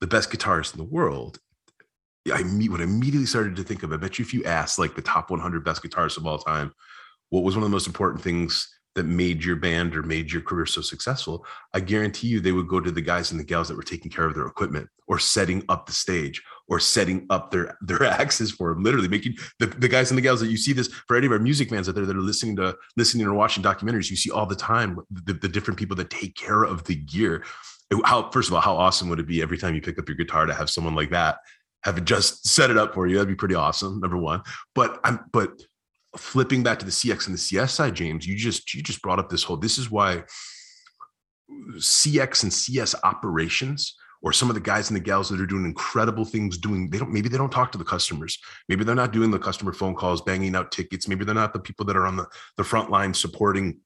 [0.00, 1.38] the best guitarists in the world,
[2.32, 3.92] I meet what I immediately started to think of.
[3.92, 6.72] I bet you if you asked like the top 100 best guitarists of all time,
[7.30, 10.42] what was one of the most important things that made your band or made your
[10.42, 13.68] career so successful, I guarantee you they would go to the guys and the gals
[13.68, 17.50] that were taking care of their equipment or setting up the stage or setting up
[17.50, 20.56] their their axes for them, literally making the, the guys and the gals that you
[20.56, 23.26] see this for any of our music fans out there that are listening to listening
[23.26, 26.64] or watching documentaries, you see all the time the, the different people that take care
[26.64, 27.44] of the gear.
[28.04, 30.16] How first of all, how awesome would it be every time you pick up your
[30.16, 31.38] guitar to have someone like that
[31.84, 33.14] have it just set it up for you?
[33.14, 34.00] That'd be pretty awesome.
[34.00, 34.42] Number one,
[34.74, 35.52] but I'm but
[36.16, 39.18] flipping back to the CX and the CS side, James, you just you just brought
[39.18, 39.56] up this whole.
[39.56, 40.24] This is why
[41.76, 45.64] CX and CS operations, or some of the guys and the gals that are doing
[45.64, 48.38] incredible things, doing they don't maybe they don't talk to the customers.
[48.68, 51.08] Maybe they're not doing the customer phone calls, banging out tickets.
[51.08, 52.26] Maybe they're not the people that are on the
[52.56, 53.80] the front line supporting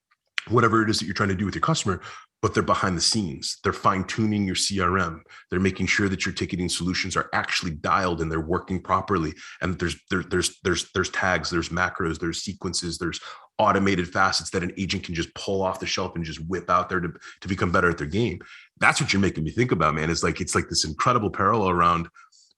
[0.49, 2.01] whatever it is that you're trying to do with your customer
[2.43, 3.59] but they're behind the scenes.
[3.63, 5.21] They're fine tuning your CRM.
[5.51, 9.35] They're making sure that your ticketing solutions are actually dialed and they're working properly.
[9.61, 13.21] And there's there, there's there's there's tags, there's macros, there's sequences, there's
[13.59, 16.89] automated facets that an agent can just pull off the shelf and just whip out
[16.89, 18.41] there to, to become better at their game.
[18.79, 20.09] That's what you're making me think about, man.
[20.09, 22.09] It's like it's like this incredible parallel around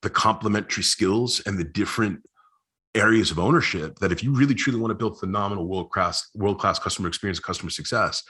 [0.02, 2.20] the complementary skills and the different
[2.94, 6.60] areas of ownership that if you really truly want to build phenomenal world class world
[6.60, 8.22] class customer experience customer success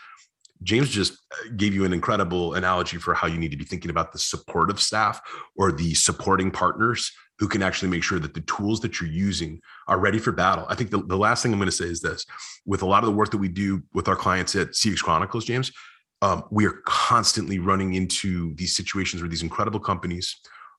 [0.62, 3.90] James just uh, gave you an incredible analogy for how you need to be thinking
[3.90, 5.20] about the supportive staff
[5.56, 9.60] or the supporting partners who can actually make sure that the tools that you're using
[9.88, 10.64] are ready for battle.
[10.68, 12.24] I think the, the last thing I'm going to say is this
[12.64, 15.44] with a lot of the work that we do with our clients at CX Chronicles,
[15.44, 15.72] James,
[16.20, 20.36] um, we are constantly running into these situations where these incredible companies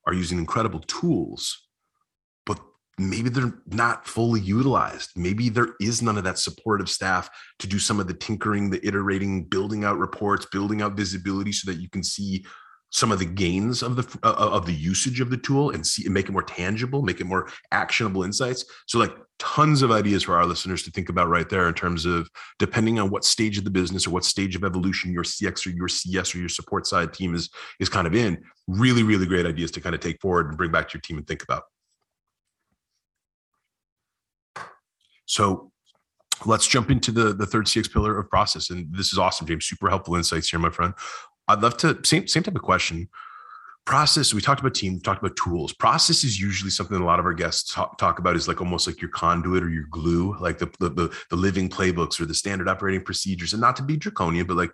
[0.08, 1.63] are using incredible tools
[2.98, 5.12] maybe they're not fully utilized.
[5.16, 7.30] Maybe there is none of that supportive staff
[7.60, 11.72] to do some of the tinkering, the iterating, building out reports, building out visibility so
[11.72, 12.46] that you can see
[12.92, 16.06] some of the gains of the uh, of the usage of the tool and see
[16.06, 18.66] and make it more tangible, make it more actionable insights.
[18.86, 22.06] So like tons of ideas for our listeners to think about right there in terms
[22.06, 22.30] of
[22.60, 25.72] depending on what stage of the business or what stage of evolution your CX or
[25.72, 28.44] your CS or your support side team is is kind of in.
[28.68, 31.18] Really, really great ideas to kind of take forward and bring back to your team
[31.18, 31.64] and think about.
[35.26, 35.72] So
[36.46, 38.70] let's jump into the, the third CX pillar of process.
[38.70, 39.66] And this is awesome, James.
[39.66, 40.94] Super helpful insights here, my friend.
[41.48, 43.10] I'd love to same same type of question.
[43.86, 44.34] Process.
[44.34, 44.94] We talked about team.
[44.94, 45.74] We talked about tools.
[45.74, 48.38] Process is usually something a lot of our guests talk, talk about.
[48.38, 51.70] Is like almost like your conduit or your glue, like the, the the the living
[51.70, 53.52] playbooks or the standard operating procedures.
[53.52, 54.72] And not to be draconian, but like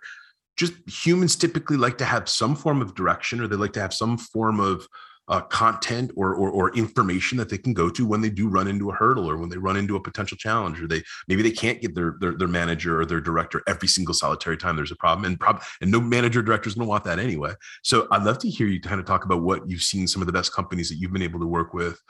[0.56, 3.94] just humans typically like to have some form of direction, or they like to have
[3.94, 4.86] some form of
[5.30, 8.66] uh, content or, or, or information that they can go to when they do run
[8.66, 11.52] into a hurdle or when they run into a potential challenge or they maybe they
[11.52, 14.96] can't get their their, their manager or their director every single solitary time there's a
[14.96, 17.54] problem and prob- and no manager director is going to want that anyway.
[17.82, 20.26] So i'd love to hear you kind of talk about what you've seen some of
[20.26, 22.02] the best companies that you've been able to work with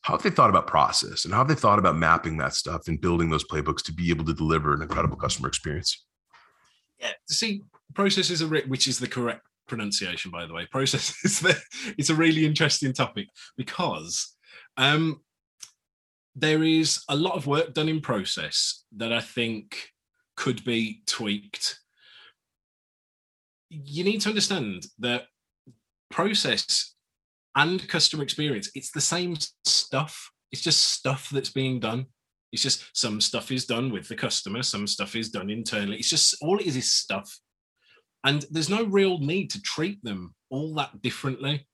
[0.00, 2.88] how have they thought about process and how have they thought about mapping that stuff
[2.88, 6.06] and building those playbooks to be able to deliver an incredible customer experience?
[6.98, 10.66] Yeah see processes are which is the correct pronunciation, by the way.
[10.66, 11.42] Processes.
[11.96, 14.36] it's a really interesting topic because
[14.76, 15.22] um,
[16.36, 19.88] there is a lot of work done in process that I think
[20.36, 21.78] could be tweaked.
[23.70, 25.22] You need to understand that
[26.10, 26.94] process
[27.56, 30.30] and customer experience, it's the same stuff.
[30.50, 32.06] It's just stuff that's being done.
[32.52, 35.96] It's just some stuff is done with the customer, some stuff is done internally.
[35.96, 37.38] It's just all it is is stuff.
[38.24, 41.66] And there's no real need to treat them all that differently.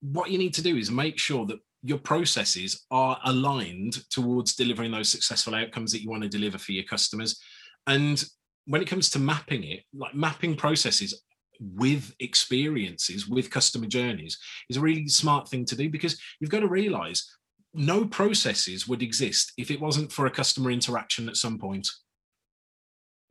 [0.00, 4.90] What you need to do is make sure that your processes are aligned towards delivering
[4.90, 7.38] those successful outcomes that you want to deliver for your customers.
[7.86, 8.24] And
[8.66, 11.22] when it comes to mapping it, like mapping processes
[11.60, 14.38] with experiences, with customer journeys,
[14.70, 17.30] is a really smart thing to do because you've got to realize
[17.74, 21.88] no processes would exist if it wasn't for a customer interaction at some point.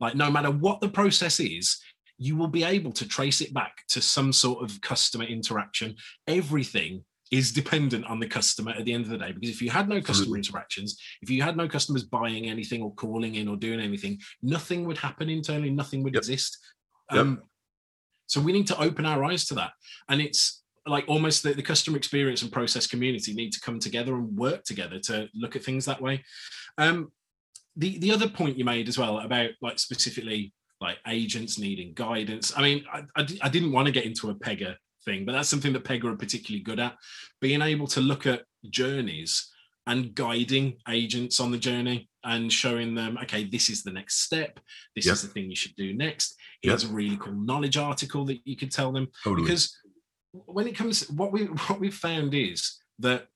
[0.00, 1.80] Like, no matter what the process is,
[2.18, 5.96] you will be able to trace it back to some sort of customer interaction.
[6.26, 9.32] Everything is dependent on the customer at the end of the day.
[9.32, 12.94] Because if you had no customer interactions, if you had no customers buying anything or
[12.94, 16.20] calling in or doing anything, nothing would happen internally, nothing would yep.
[16.20, 16.58] exist.
[17.10, 17.20] Yep.
[17.20, 17.42] Um,
[18.26, 19.72] so we need to open our eyes to that.
[20.08, 24.14] And it's like almost the, the customer experience and process community need to come together
[24.14, 26.22] and work together to look at things that way.
[26.78, 27.10] Um,
[27.76, 32.52] the the other point you made as well about like specifically like agents needing guidance.
[32.56, 35.48] I mean, I, I, I didn't want to get into a Pega thing, but that's
[35.48, 36.96] something that Pega are particularly good at,
[37.40, 39.50] being able to look at journeys
[39.86, 44.58] and guiding agents on the journey and showing them, okay, this is the next step.
[44.96, 45.14] This yep.
[45.14, 46.36] is the thing you should do next.
[46.62, 46.92] Here's yep.
[46.92, 49.08] a really cool knowledge article that you could tell them.
[49.22, 49.44] Totally.
[49.44, 49.76] Because
[50.32, 53.26] when it comes, what we what we've found is that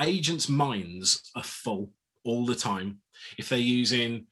[0.00, 1.90] agents' minds are full
[2.24, 3.00] all the time.
[3.38, 4.26] If they're using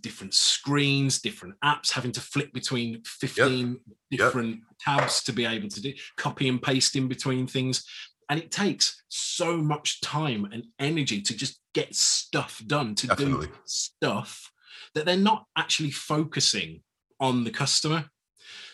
[0.00, 3.68] different screens, different apps, having to flip between 15
[4.10, 4.18] yep.
[4.18, 4.58] different yep.
[4.80, 7.84] tabs to be able to do copy and paste in between things.
[8.28, 13.46] And it takes so much time and energy to just get stuff done, to Definitely.
[13.46, 14.50] do stuff
[14.94, 16.82] that they're not actually focusing
[17.20, 18.06] on the customer.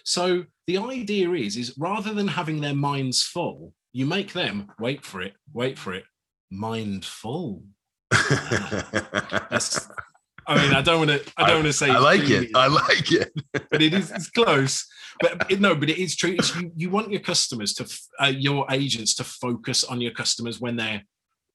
[0.05, 5.05] So the idea is, is rather than having their minds full, you make them wait
[5.05, 6.05] for it, wait for it,
[6.51, 7.63] mindful.
[8.11, 9.89] That's
[10.49, 11.33] I mean, I don't want to.
[11.37, 11.91] I don't want to say.
[11.91, 12.51] I like it.
[12.55, 13.31] I like it.
[13.53, 14.11] but it is.
[14.11, 14.87] It's close.
[15.21, 16.35] But it, no, but it is true.
[16.39, 20.59] It's, you, you want your customers to, uh, your agents to focus on your customers
[20.59, 21.03] when they're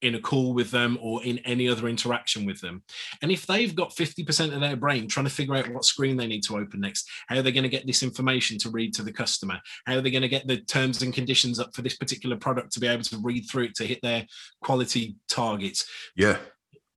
[0.04, 2.84] in a call with them or in any other interaction with them.
[3.22, 6.28] And if they've got 50% of their brain trying to figure out what screen they
[6.28, 9.04] need to open next, how are they're going to get this information to read to
[9.04, 11.98] the customer, how are they're going to get the terms and conditions up for this
[11.98, 14.26] particular product to be able to read through it to hit their
[14.62, 15.86] quality targets.
[16.16, 16.38] Yeah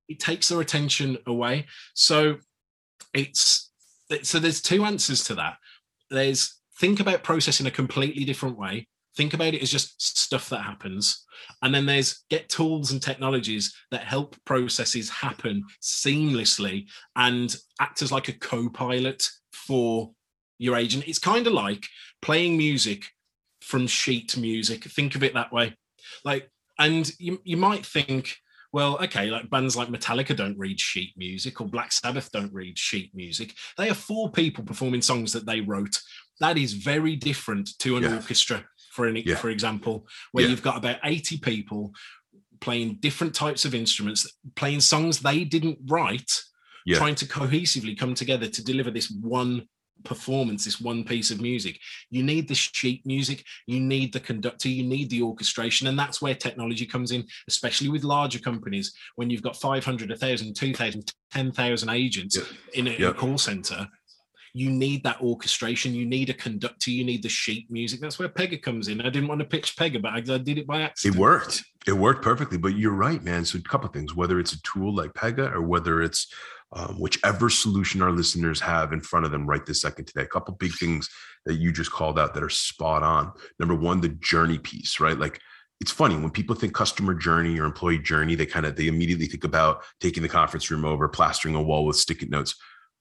[0.07, 1.65] it takes their attention away.
[1.93, 2.37] So
[3.13, 3.71] it's
[4.23, 5.57] so there's two answers to that.
[6.09, 8.87] There's think about process in a completely different way.
[9.17, 11.25] Think about it as just stuff that happens.
[11.63, 18.11] And then there's get tools and technologies that help processes happen seamlessly and act as
[18.11, 20.11] like a co-pilot for
[20.59, 21.07] your agent.
[21.07, 21.85] It's kind of like
[22.21, 23.05] playing music
[23.61, 24.83] from sheet music.
[24.83, 25.75] Think of it that way.
[26.23, 26.49] Like,
[26.79, 28.35] and you, you might think,
[28.71, 32.77] well, okay, like bands like Metallica don't read sheet music or Black Sabbath don't read
[32.77, 33.55] sheet music.
[33.77, 35.99] They are four people performing songs that they wrote.
[36.39, 38.15] That is very different to an yeah.
[38.15, 38.63] orchestra,
[38.97, 39.35] for an, yeah.
[39.35, 40.49] for example, where yeah.
[40.49, 41.93] you've got about 80 people
[42.59, 46.31] playing different types of instruments, playing songs they didn't write,
[46.95, 49.67] trying to cohesively come together to deliver this one
[50.03, 51.79] performance, this one piece of music.
[52.09, 55.85] You need the sheet music, you need the conductor, you need the orchestration.
[55.87, 58.95] And that's where technology comes in, especially with larger companies.
[59.15, 62.37] When you've got 500, 1,000, 2,000, 10,000 agents
[62.73, 63.87] in, a, in a call center,
[64.53, 65.93] you need that orchestration.
[65.93, 66.91] You need a conductor.
[66.91, 67.99] You need the sheet music.
[67.99, 69.01] That's where Pega comes in.
[69.01, 71.15] I didn't want to pitch Pega, but I, I did it by accident.
[71.15, 71.63] It worked.
[71.87, 72.57] It worked perfectly.
[72.57, 73.45] But you're right, man.
[73.45, 74.15] So a couple of things.
[74.15, 76.31] Whether it's a tool like Pega or whether it's
[76.73, 80.23] um, whichever solution our listeners have in front of them right this second today.
[80.23, 81.09] A couple big things
[81.45, 83.31] that you just called out that are spot on.
[83.59, 85.17] Number one, the journey piece, right?
[85.17, 85.39] Like
[85.79, 89.27] it's funny when people think customer journey or employee journey, they kind of they immediately
[89.27, 92.55] think about taking the conference room over, plastering a wall with sticky notes.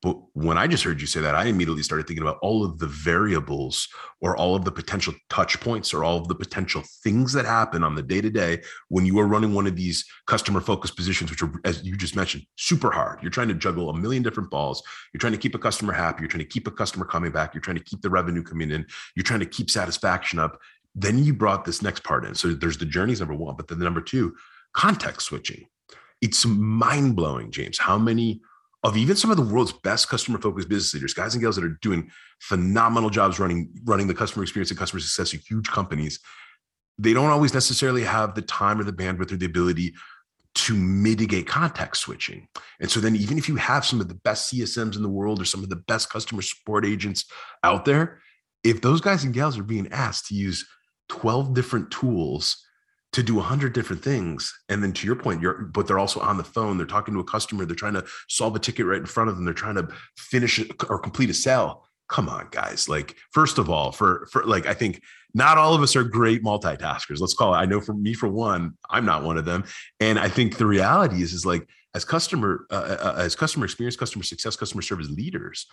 [0.07, 2.79] But when I just heard you say that, I immediately started thinking about all of
[2.79, 3.89] the variables
[4.21, 7.83] or all of the potential touch points or all of the potential things that happen
[7.83, 11.29] on the day to day when you are running one of these customer focused positions,
[11.29, 13.19] which are, as you just mentioned, super hard.
[13.21, 14.81] You're trying to juggle a million different balls.
[15.13, 16.21] You're trying to keep a customer happy.
[16.21, 17.53] You're trying to keep a customer coming back.
[17.53, 18.87] You're trying to keep the revenue coming in.
[19.17, 20.61] You're trying to keep satisfaction up.
[20.95, 22.37] Then you brought this next part in.
[22.37, 24.37] So there's the journeys, number one, but then the number two,
[24.73, 25.67] context switching.
[26.21, 28.41] It's mind blowing, James, how many
[28.87, 31.65] of even some of the world's best customer focused business leaders, guys and gals that
[31.65, 32.09] are doing
[32.39, 36.21] phenomenal jobs running running the customer experience and customer success of huge companies,
[36.97, 39.93] they don't always necessarily have the time or the bandwidth or the ability
[40.55, 42.47] to mitigate context switching.
[42.81, 45.41] And so then even if you have some of the best CSMs in the world
[45.41, 47.25] or some of the best customer support agents
[47.65, 48.21] out there,
[48.63, 50.65] if those guys and gals are being asked to use
[51.09, 52.65] 12 different tools
[53.13, 54.53] to do a hundred different things.
[54.69, 56.77] And then to your point, you're but they're also on the phone.
[56.77, 57.65] They're talking to a customer.
[57.65, 59.45] They're trying to solve a ticket right in front of them.
[59.45, 61.85] They're trying to finish or complete a sale.
[62.09, 62.89] Come on, guys.
[62.89, 65.03] Like, first of all, for for like, I think
[65.35, 67.21] not all of us are great multitaskers.
[67.21, 67.59] Let's call it.
[67.59, 69.65] I know for me, for one, I'm not one of them.
[70.01, 73.65] And I think the reality is, is like as customer, uh, uh, uh as customer
[73.65, 75.67] experience, customer success, customer service leaders,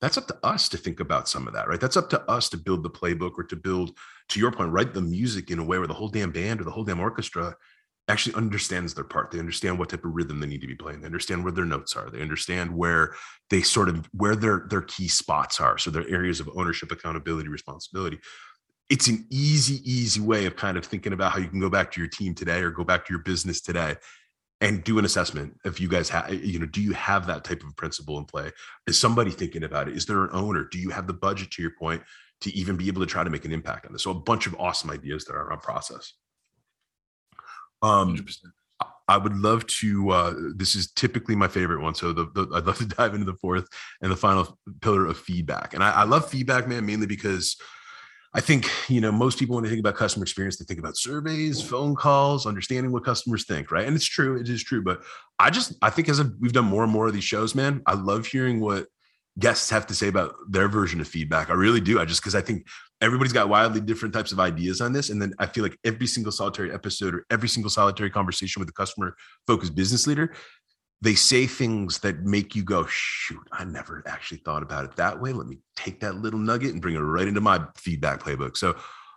[0.00, 1.80] that's up to us to think about some of that, right?
[1.80, 3.96] That's up to us to build the playbook or to build,
[4.28, 6.64] to your point, write the music in a way where the whole damn band or
[6.64, 7.56] the whole damn orchestra
[8.08, 9.30] actually understands their part.
[9.30, 11.00] They understand what type of rhythm they need to be playing.
[11.00, 12.10] They understand where their notes are.
[12.10, 13.14] They understand where
[13.48, 15.78] they sort of where their their key spots are.
[15.78, 18.18] So their areas of ownership, accountability, responsibility.
[18.90, 21.90] It's an easy, easy way of kind of thinking about how you can go back
[21.92, 23.96] to your team today or go back to your business today
[24.64, 27.62] and do an assessment if you guys have you know do you have that type
[27.62, 28.50] of principle in play
[28.86, 31.62] is somebody thinking about it is there an owner do you have the budget to
[31.62, 32.02] your point
[32.40, 34.46] to even be able to try to make an impact on this so a bunch
[34.46, 36.14] of awesome ideas that are on process
[37.82, 38.38] um 100%.
[39.06, 40.10] I would love to.
[40.10, 41.94] Uh, this is typically my favorite one.
[41.94, 43.68] So the, the, I'd love to dive into the fourth
[44.00, 45.74] and the final pillar of feedback.
[45.74, 47.56] And I, I love feedback, man, mainly because
[48.36, 50.96] I think, you know, most people, when they think about customer experience, they think about
[50.96, 53.86] surveys, phone calls, understanding what customers think, right?
[53.86, 54.82] And it's true, it is true.
[54.82, 55.02] But
[55.38, 57.80] I just, I think as a, we've done more and more of these shows, man,
[57.86, 58.86] I love hearing what
[59.38, 61.48] guests have to say about their version of feedback.
[61.48, 62.00] I really do.
[62.00, 62.66] I just, because I think
[63.00, 65.10] everybody's got wildly different types of ideas on this.
[65.10, 68.68] And then I feel like every single solitary episode or every single solitary conversation with
[68.68, 69.14] a customer
[69.46, 70.34] focused business leader,
[71.04, 75.20] they say things that make you go, shoot, I never actually thought about it that
[75.20, 75.34] way.
[75.34, 78.56] Let me take that little nugget and bring it right into my feedback playbook.
[78.56, 78.74] So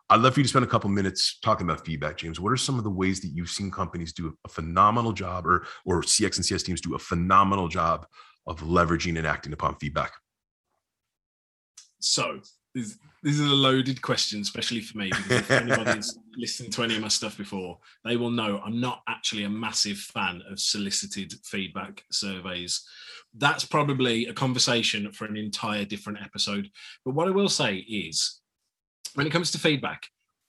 [0.09, 2.41] I'd love for you to spend a couple minutes talking about feedback, James.
[2.41, 5.65] What are some of the ways that you've seen companies do a phenomenal job or
[5.85, 8.05] or CX and CS teams do a phenomenal job
[8.45, 10.11] of leveraging and acting upon feedback?
[11.99, 12.41] So
[12.77, 16.95] this, this is a loaded question, especially for me, because if anybody's listened to any
[16.95, 21.33] of my stuff before, they will know I'm not actually a massive fan of solicited
[21.43, 22.85] feedback surveys.
[23.33, 26.69] That's probably a conversation for an entire different episode.
[27.03, 28.41] But what I will say is
[29.15, 30.07] when it comes to feedback,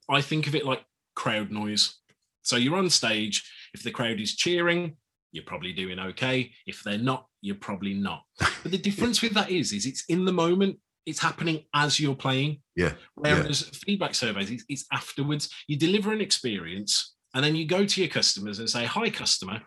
[0.08, 0.84] I think of it like
[1.16, 1.96] crowd noise.
[2.42, 3.50] So you're on stage.
[3.74, 4.96] If the crowd is cheering,
[5.32, 6.52] you're probably doing okay.
[6.66, 8.24] If they're not, you're probably not.
[8.62, 10.78] But the difference with that is, is it's in the moment.
[11.08, 12.62] It's happening as you're playing.
[12.76, 12.92] Yeah.
[13.14, 13.78] Whereas yeah.
[13.84, 15.50] feedback surveys, it's, it's afterwards.
[15.66, 19.62] You deliver an experience, and then you go to your customers and say, "Hi, customer,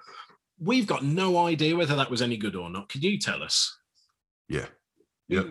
[0.60, 2.89] we've got no idea whether that was any good or not.
[2.89, 3.76] Could you tell us?"
[4.48, 4.68] Yeah.
[5.28, 5.44] Yeah.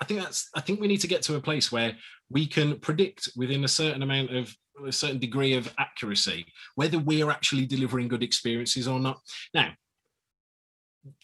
[0.00, 1.96] I think that's I think we need to get to a place where
[2.30, 4.54] we can predict within a certain amount of
[4.86, 9.20] a certain degree of accuracy whether we're actually delivering good experiences or not.
[9.52, 9.72] Now,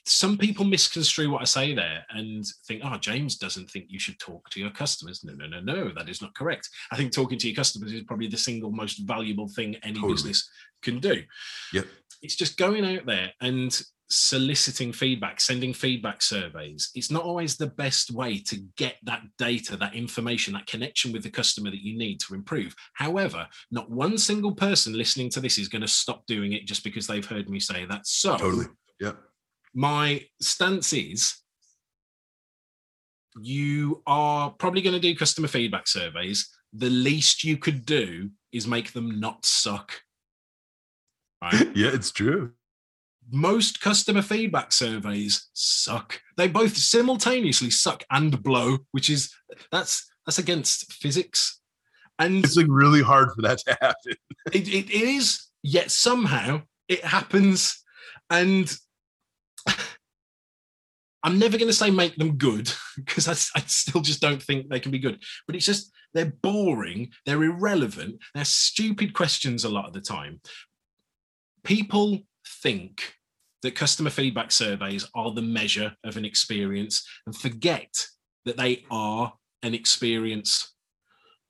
[0.04, 4.18] some people misconstrue what I say there and think, oh, James doesn't think you should
[4.18, 5.22] talk to your customers.
[5.24, 6.68] No, no, no, no, that is not correct.
[6.90, 10.12] I think talking to your customers is probably the single most valuable thing any totally.
[10.12, 10.48] business
[10.82, 11.22] can do.
[11.72, 11.86] Yep.
[12.22, 17.66] It's just going out there and soliciting feedback, sending feedback surveys, it's not always the
[17.66, 21.98] best way to get that data, that information, that connection with the customer that you
[21.98, 22.74] need to improve.
[22.94, 26.84] However, not one single person listening to this is going to stop doing it just
[26.84, 28.06] because they've heard me say that.
[28.06, 28.66] So, totally.
[29.00, 29.12] Yeah.
[29.76, 31.36] My stance is
[33.40, 36.50] you are probably going to do customer feedback surveys.
[36.72, 39.92] The least you could do is make them not suck.
[41.40, 41.68] Right?
[41.76, 42.52] yeah, it's true
[43.30, 46.20] most customer feedback surveys suck.
[46.36, 49.34] They both simultaneously suck and blow, which is
[49.72, 51.60] that's that's against physics.
[52.18, 54.14] And it's like really hard for that to happen.
[54.52, 57.82] it, it is, yet somehow it happens.
[58.30, 58.74] And
[61.26, 64.68] I'm never going to say make them good because I, I, still just don't think
[64.68, 65.20] they can be good.
[65.46, 70.40] But it's just they're boring, they're irrelevant, they're stupid questions a lot of the time.
[71.64, 72.20] People
[72.62, 73.14] think
[73.62, 78.06] that customer feedback surveys are the measure of an experience and forget
[78.44, 79.32] that they are
[79.64, 80.74] an experience.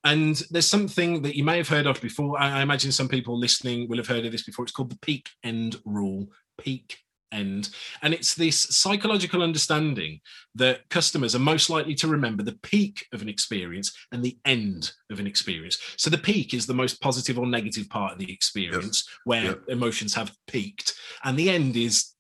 [0.05, 2.41] And there's something that you may have heard of before.
[2.41, 4.63] I imagine some people listening will have heard of this before.
[4.65, 6.29] It's called the peak end rule.
[6.59, 6.97] Peak
[7.33, 7.71] end.
[8.03, 10.21] And it's this psychological understanding
[10.55, 14.93] that customers are most likely to remember the peak of an experience and the end
[15.11, 15.79] of an experience.
[15.97, 19.21] So the peak is the most positive or negative part of the experience yep.
[19.25, 19.63] where yep.
[19.69, 20.95] emotions have peaked.
[21.25, 22.13] And the end is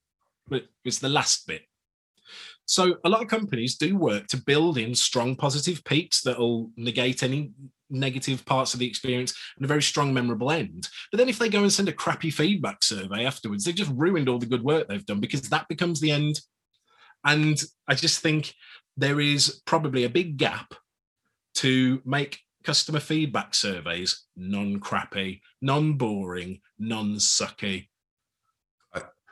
[0.84, 1.62] is the last bit.
[2.66, 7.22] So a lot of companies do work to build in strong positive peaks that'll negate
[7.22, 7.52] any
[7.91, 10.89] negative parts of the experience and a very strong memorable end.
[11.11, 14.28] But then if they go and send a crappy feedback survey afterwards, they've just ruined
[14.28, 16.41] all the good work they've done because that becomes the end.
[17.24, 18.55] And I just think
[18.97, 20.74] there is probably a big gap
[21.57, 27.87] to make customer feedback surveys non-crappy, non-boring, non-sucky,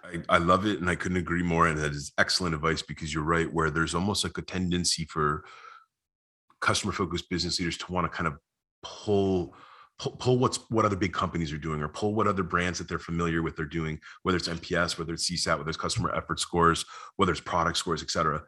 [0.04, 1.66] I, I, love it and I couldn't agree more.
[1.66, 5.44] And that is excellent advice because you're right, where there's almost like a tendency for
[6.64, 8.38] customer focused business leaders to want to kind of
[8.82, 9.54] pull,
[9.98, 12.98] pull what's what other big companies are doing or pull what other brands that they're
[12.98, 16.86] familiar with are doing, whether it's NPS whether it's CSAT, whether it's customer effort scores,
[17.16, 18.42] whether it's product scores, et cetera.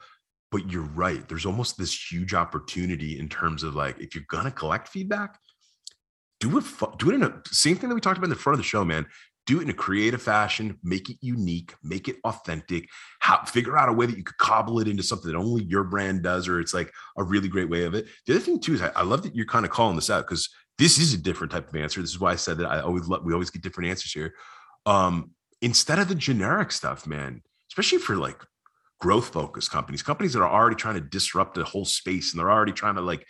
[0.51, 1.29] But you're right.
[1.29, 5.39] There's almost this huge opportunity in terms of like, if you're gonna collect feedback,
[6.41, 6.65] do it
[6.99, 8.69] do it in a same thing that we talked about in the front of the
[8.69, 9.07] show, man
[9.47, 12.89] do it in a creative fashion, make it unique, make it authentic,
[13.21, 15.85] how, figure out a way that you could cobble it into something that only your
[15.85, 18.07] brand does, or it's like a really great way of it.
[18.27, 20.27] The other thing too is I, I love that you're kind of calling this out
[20.27, 22.01] because this is a different type of answer.
[22.01, 24.35] This is why I said that I always we always get different answers here.
[24.85, 25.31] Um,
[25.63, 28.43] instead of the generic stuff, man, especially for like
[29.01, 32.51] growth focused companies, companies that are already trying to disrupt the whole space and they're
[32.51, 33.27] already trying to like,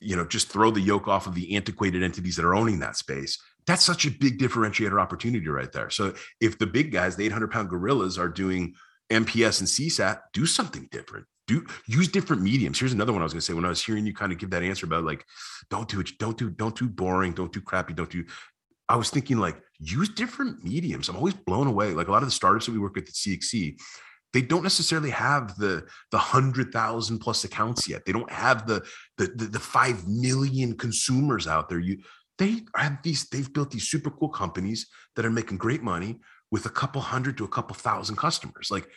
[0.00, 2.96] you know, just throw the yoke off of the antiquated entities that are owning that
[2.96, 3.38] space
[3.68, 5.90] that's such a big differentiator opportunity right there.
[5.90, 8.74] So if the big guys, the 800 pound gorillas are doing
[9.12, 11.26] NPS and CSAT, do something different.
[11.46, 12.80] Do use different mediums.
[12.80, 14.38] Here's another one I was going to say when I was hearing you kind of
[14.38, 15.22] give that answer about like,
[15.68, 18.24] don't do it, don't do, don't do boring, don't do crappy, don't do.
[18.88, 21.10] I was thinking like use different mediums.
[21.10, 21.92] I'm always blown away.
[21.92, 23.78] Like a lot of the startups that we work with at CXC,
[24.32, 28.04] they don't necessarily have the the hundred thousand plus accounts yet.
[28.04, 28.84] They don't have the,
[29.16, 31.78] the the the five million consumers out there.
[31.78, 31.98] You
[32.38, 36.20] they have these they've built these super cool companies that are making great money
[36.50, 38.68] with a couple hundred to a couple thousand customers.
[38.70, 38.88] Like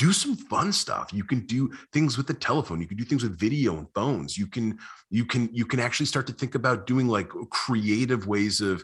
[0.00, 3.22] do some fun stuff you can do things with the telephone you can do things
[3.22, 4.78] with video and phones you can
[5.10, 8.82] you can you can actually start to think about doing like creative ways of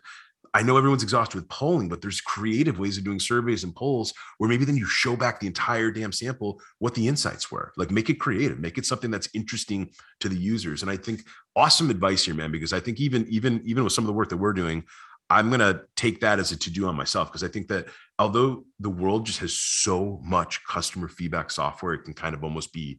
[0.57, 4.15] I know everyone's exhausted with polling, but there's creative ways of doing surveys and polls
[4.39, 7.75] where maybe then you show back the entire damn sample what the insights were.
[7.77, 9.91] Like make it creative, make it something that's interesting
[10.21, 10.81] to the users.
[10.81, 14.05] And I think awesome advice here, man, because I think even even even with some
[14.05, 14.85] of the work that we're doing,
[15.29, 17.89] I'm to take that as a to do on myself because I think that
[18.19, 22.73] although the world just has so much customer feedback software, it can kind of almost
[22.73, 22.99] be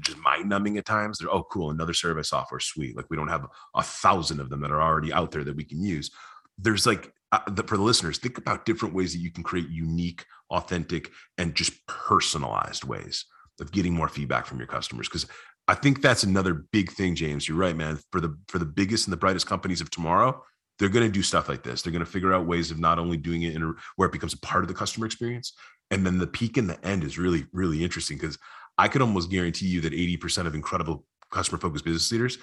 [0.00, 1.18] just mind numbing at times.
[1.18, 2.96] They're, oh, cool, another survey software suite.
[2.96, 5.64] Like we don't have a thousand of them that are already out there that we
[5.64, 6.10] can use.
[6.58, 9.68] There's like, uh, the, for the listeners, think about different ways that you can create
[9.68, 13.24] unique, authentic, and just personalized ways
[13.60, 15.08] of getting more feedback from your customers.
[15.08, 15.26] Because
[15.68, 17.48] I think that's another big thing, James.
[17.48, 17.98] You're right, man.
[18.12, 20.42] For the for the biggest and the brightest companies of tomorrow,
[20.78, 21.82] they're going to do stuff like this.
[21.82, 24.12] They're going to figure out ways of not only doing it in a, where it
[24.12, 25.52] becomes a part of the customer experience,
[25.90, 28.38] and then the peak and the end is really really interesting because
[28.78, 32.38] I could almost guarantee you that 80% of incredible customer focused business leaders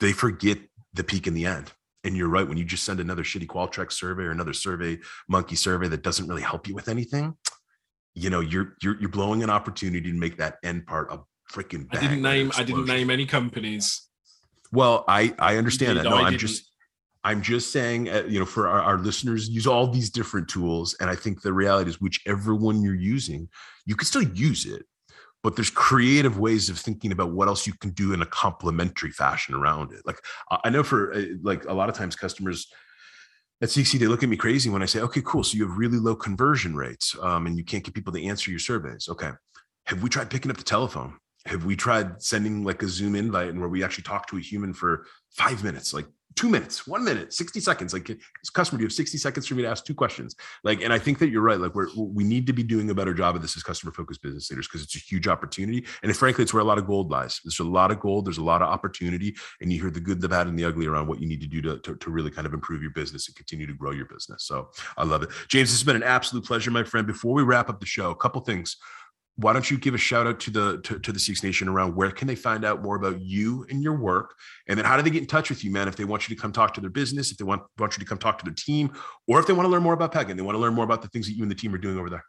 [0.00, 0.58] they forget
[0.92, 1.72] the peak and the end.
[2.04, 4.98] And you're right when you just send another shitty Qualtrics survey or another survey
[5.28, 7.36] monkey survey that doesn't really help you with anything,
[8.14, 11.20] you know you're you're you're blowing an opportunity to make that end part a
[11.52, 11.86] freaking.
[11.92, 14.08] I didn't name I didn't name any companies.
[14.72, 16.04] Well, I I understand that.
[16.04, 16.72] No, I I'm just
[17.24, 20.96] I'm just saying, uh, you know, for our, our, listeners, use all these different tools.
[20.98, 23.48] And I think the reality is, whichever one you're using,
[23.86, 24.84] you can still use it,
[25.42, 29.10] but there's creative ways of thinking about what else you can do in a complementary
[29.10, 30.00] fashion around it.
[30.06, 30.18] Like
[30.64, 32.68] I know for uh, like a lot of times customers
[33.60, 35.44] at CXC they look at me crazy when I say, okay, cool.
[35.44, 38.50] So you have really low conversion rates um, and you can't get people to answer
[38.50, 39.08] your surveys.
[39.08, 39.30] Okay.
[39.86, 41.14] Have we tried picking up the telephone?
[41.46, 44.40] Have we tried sending like a Zoom invite and where we actually talk to a
[44.40, 45.92] human for five minutes?
[45.92, 47.92] Like two minutes, one minute, 60 seconds.
[47.92, 48.10] Like
[48.52, 50.36] customer, Do you have 60 seconds for me to ask two questions.
[50.64, 51.58] Like, and I think that you're right.
[51.58, 54.22] Like we're, we need to be doing a better job of this as customer focused
[54.22, 55.84] business leaders because it's a huge opportunity.
[56.02, 57.40] And frankly, it's where a lot of gold lies.
[57.44, 58.26] There's a lot of gold.
[58.26, 59.34] There's a lot of opportunity.
[59.60, 61.46] And you hear the good, the bad, and the ugly around what you need to
[61.46, 64.06] do to, to, to really kind of improve your business and continue to grow your
[64.06, 64.44] business.
[64.44, 65.30] So I love it.
[65.48, 67.06] James, this has been an absolute pleasure, my friend.
[67.06, 68.76] Before we wrap up the show, a couple things
[69.36, 71.96] why don't you give a shout out to the to, to the CX Nation around
[71.96, 74.34] where can they find out more about you and your work,
[74.68, 75.88] and then how do they get in touch with you, man?
[75.88, 78.00] If they want you to come talk to their business, if they want want you
[78.00, 78.92] to come talk to their team,
[79.26, 80.84] or if they want to learn more about Pega and they want to learn more
[80.84, 82.24] about the things that you and the team are doing over there.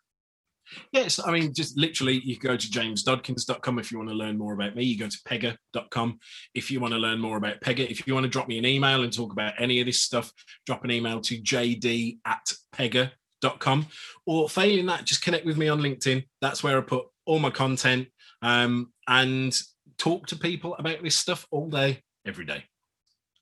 [0.94, 4.54] Yes, I mean, just literally, you go to jamesdodkins.com if you want to learn more
[4.54, 4.86] about me.
[4.86, 6.20] You go to pega.com
[6.56, 7.80] if you want to learn more about Pega.
[7.90, 10.32] If you want to drop me an email and talk about any of this stuff,
[10.66, 13.12] drop an email to jd at pega
[13.60, 13.86] com
[14.26, 17.50] or failing that just connect with me on linkedin that's where i put all my
[17.50, 18.08] content
[18.42, 19.62] um, and
[19.98, 22.64] talk to people about this stuff all day every day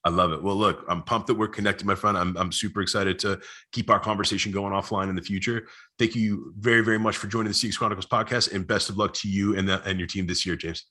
[0.04, 0.42] I love it.
[0.42, 2.18] Well, look, I'm pumped that we're connected, my friend.
[2.18, 3.40] I'm, I'm super excited to
[3.72, 5.68] keep our conversation going offline in the future.
[6.00, 9.14] Thank you very, very much for joining the CX Chronicles podcast and best of luck
[9.16, 10.86] to you and, the, and your team this year, James.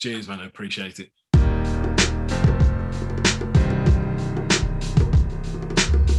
[0.00, 0.40] Cheers, man.
[0.40, 1.10] I appreciate it.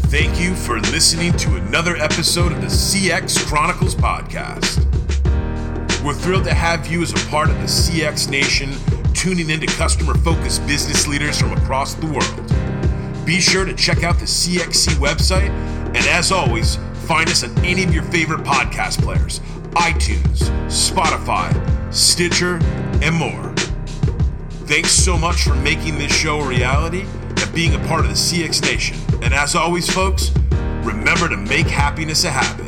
[0.09, 4.79] Thank you for listening to another episode of the CX Chronicles podcast.
[6.03, 8.71] We're thrilled to have you as a part of the CX Nation,
[9.13, 13.25] tuning into customer focused business leaders from across the world.
[13.25, 15.49] Be sure to check out the CXC website,
[15.87, 16.77] and as always,
[17.07, 19.39] find us on any of your favorite podcast players
[19.71, 21.51] iTunes, Spotify,
[21.93, 22.59] Stitcher,
[23.01, 23.53] and more.
[24.67, 27.05] Thanks so much for making this show a reality
[27.55, 28.97] being a part of the CX Nation.
[29.23, 30.31] And as always, folks,
[30.83, 32.65] remember to make happiness a habit.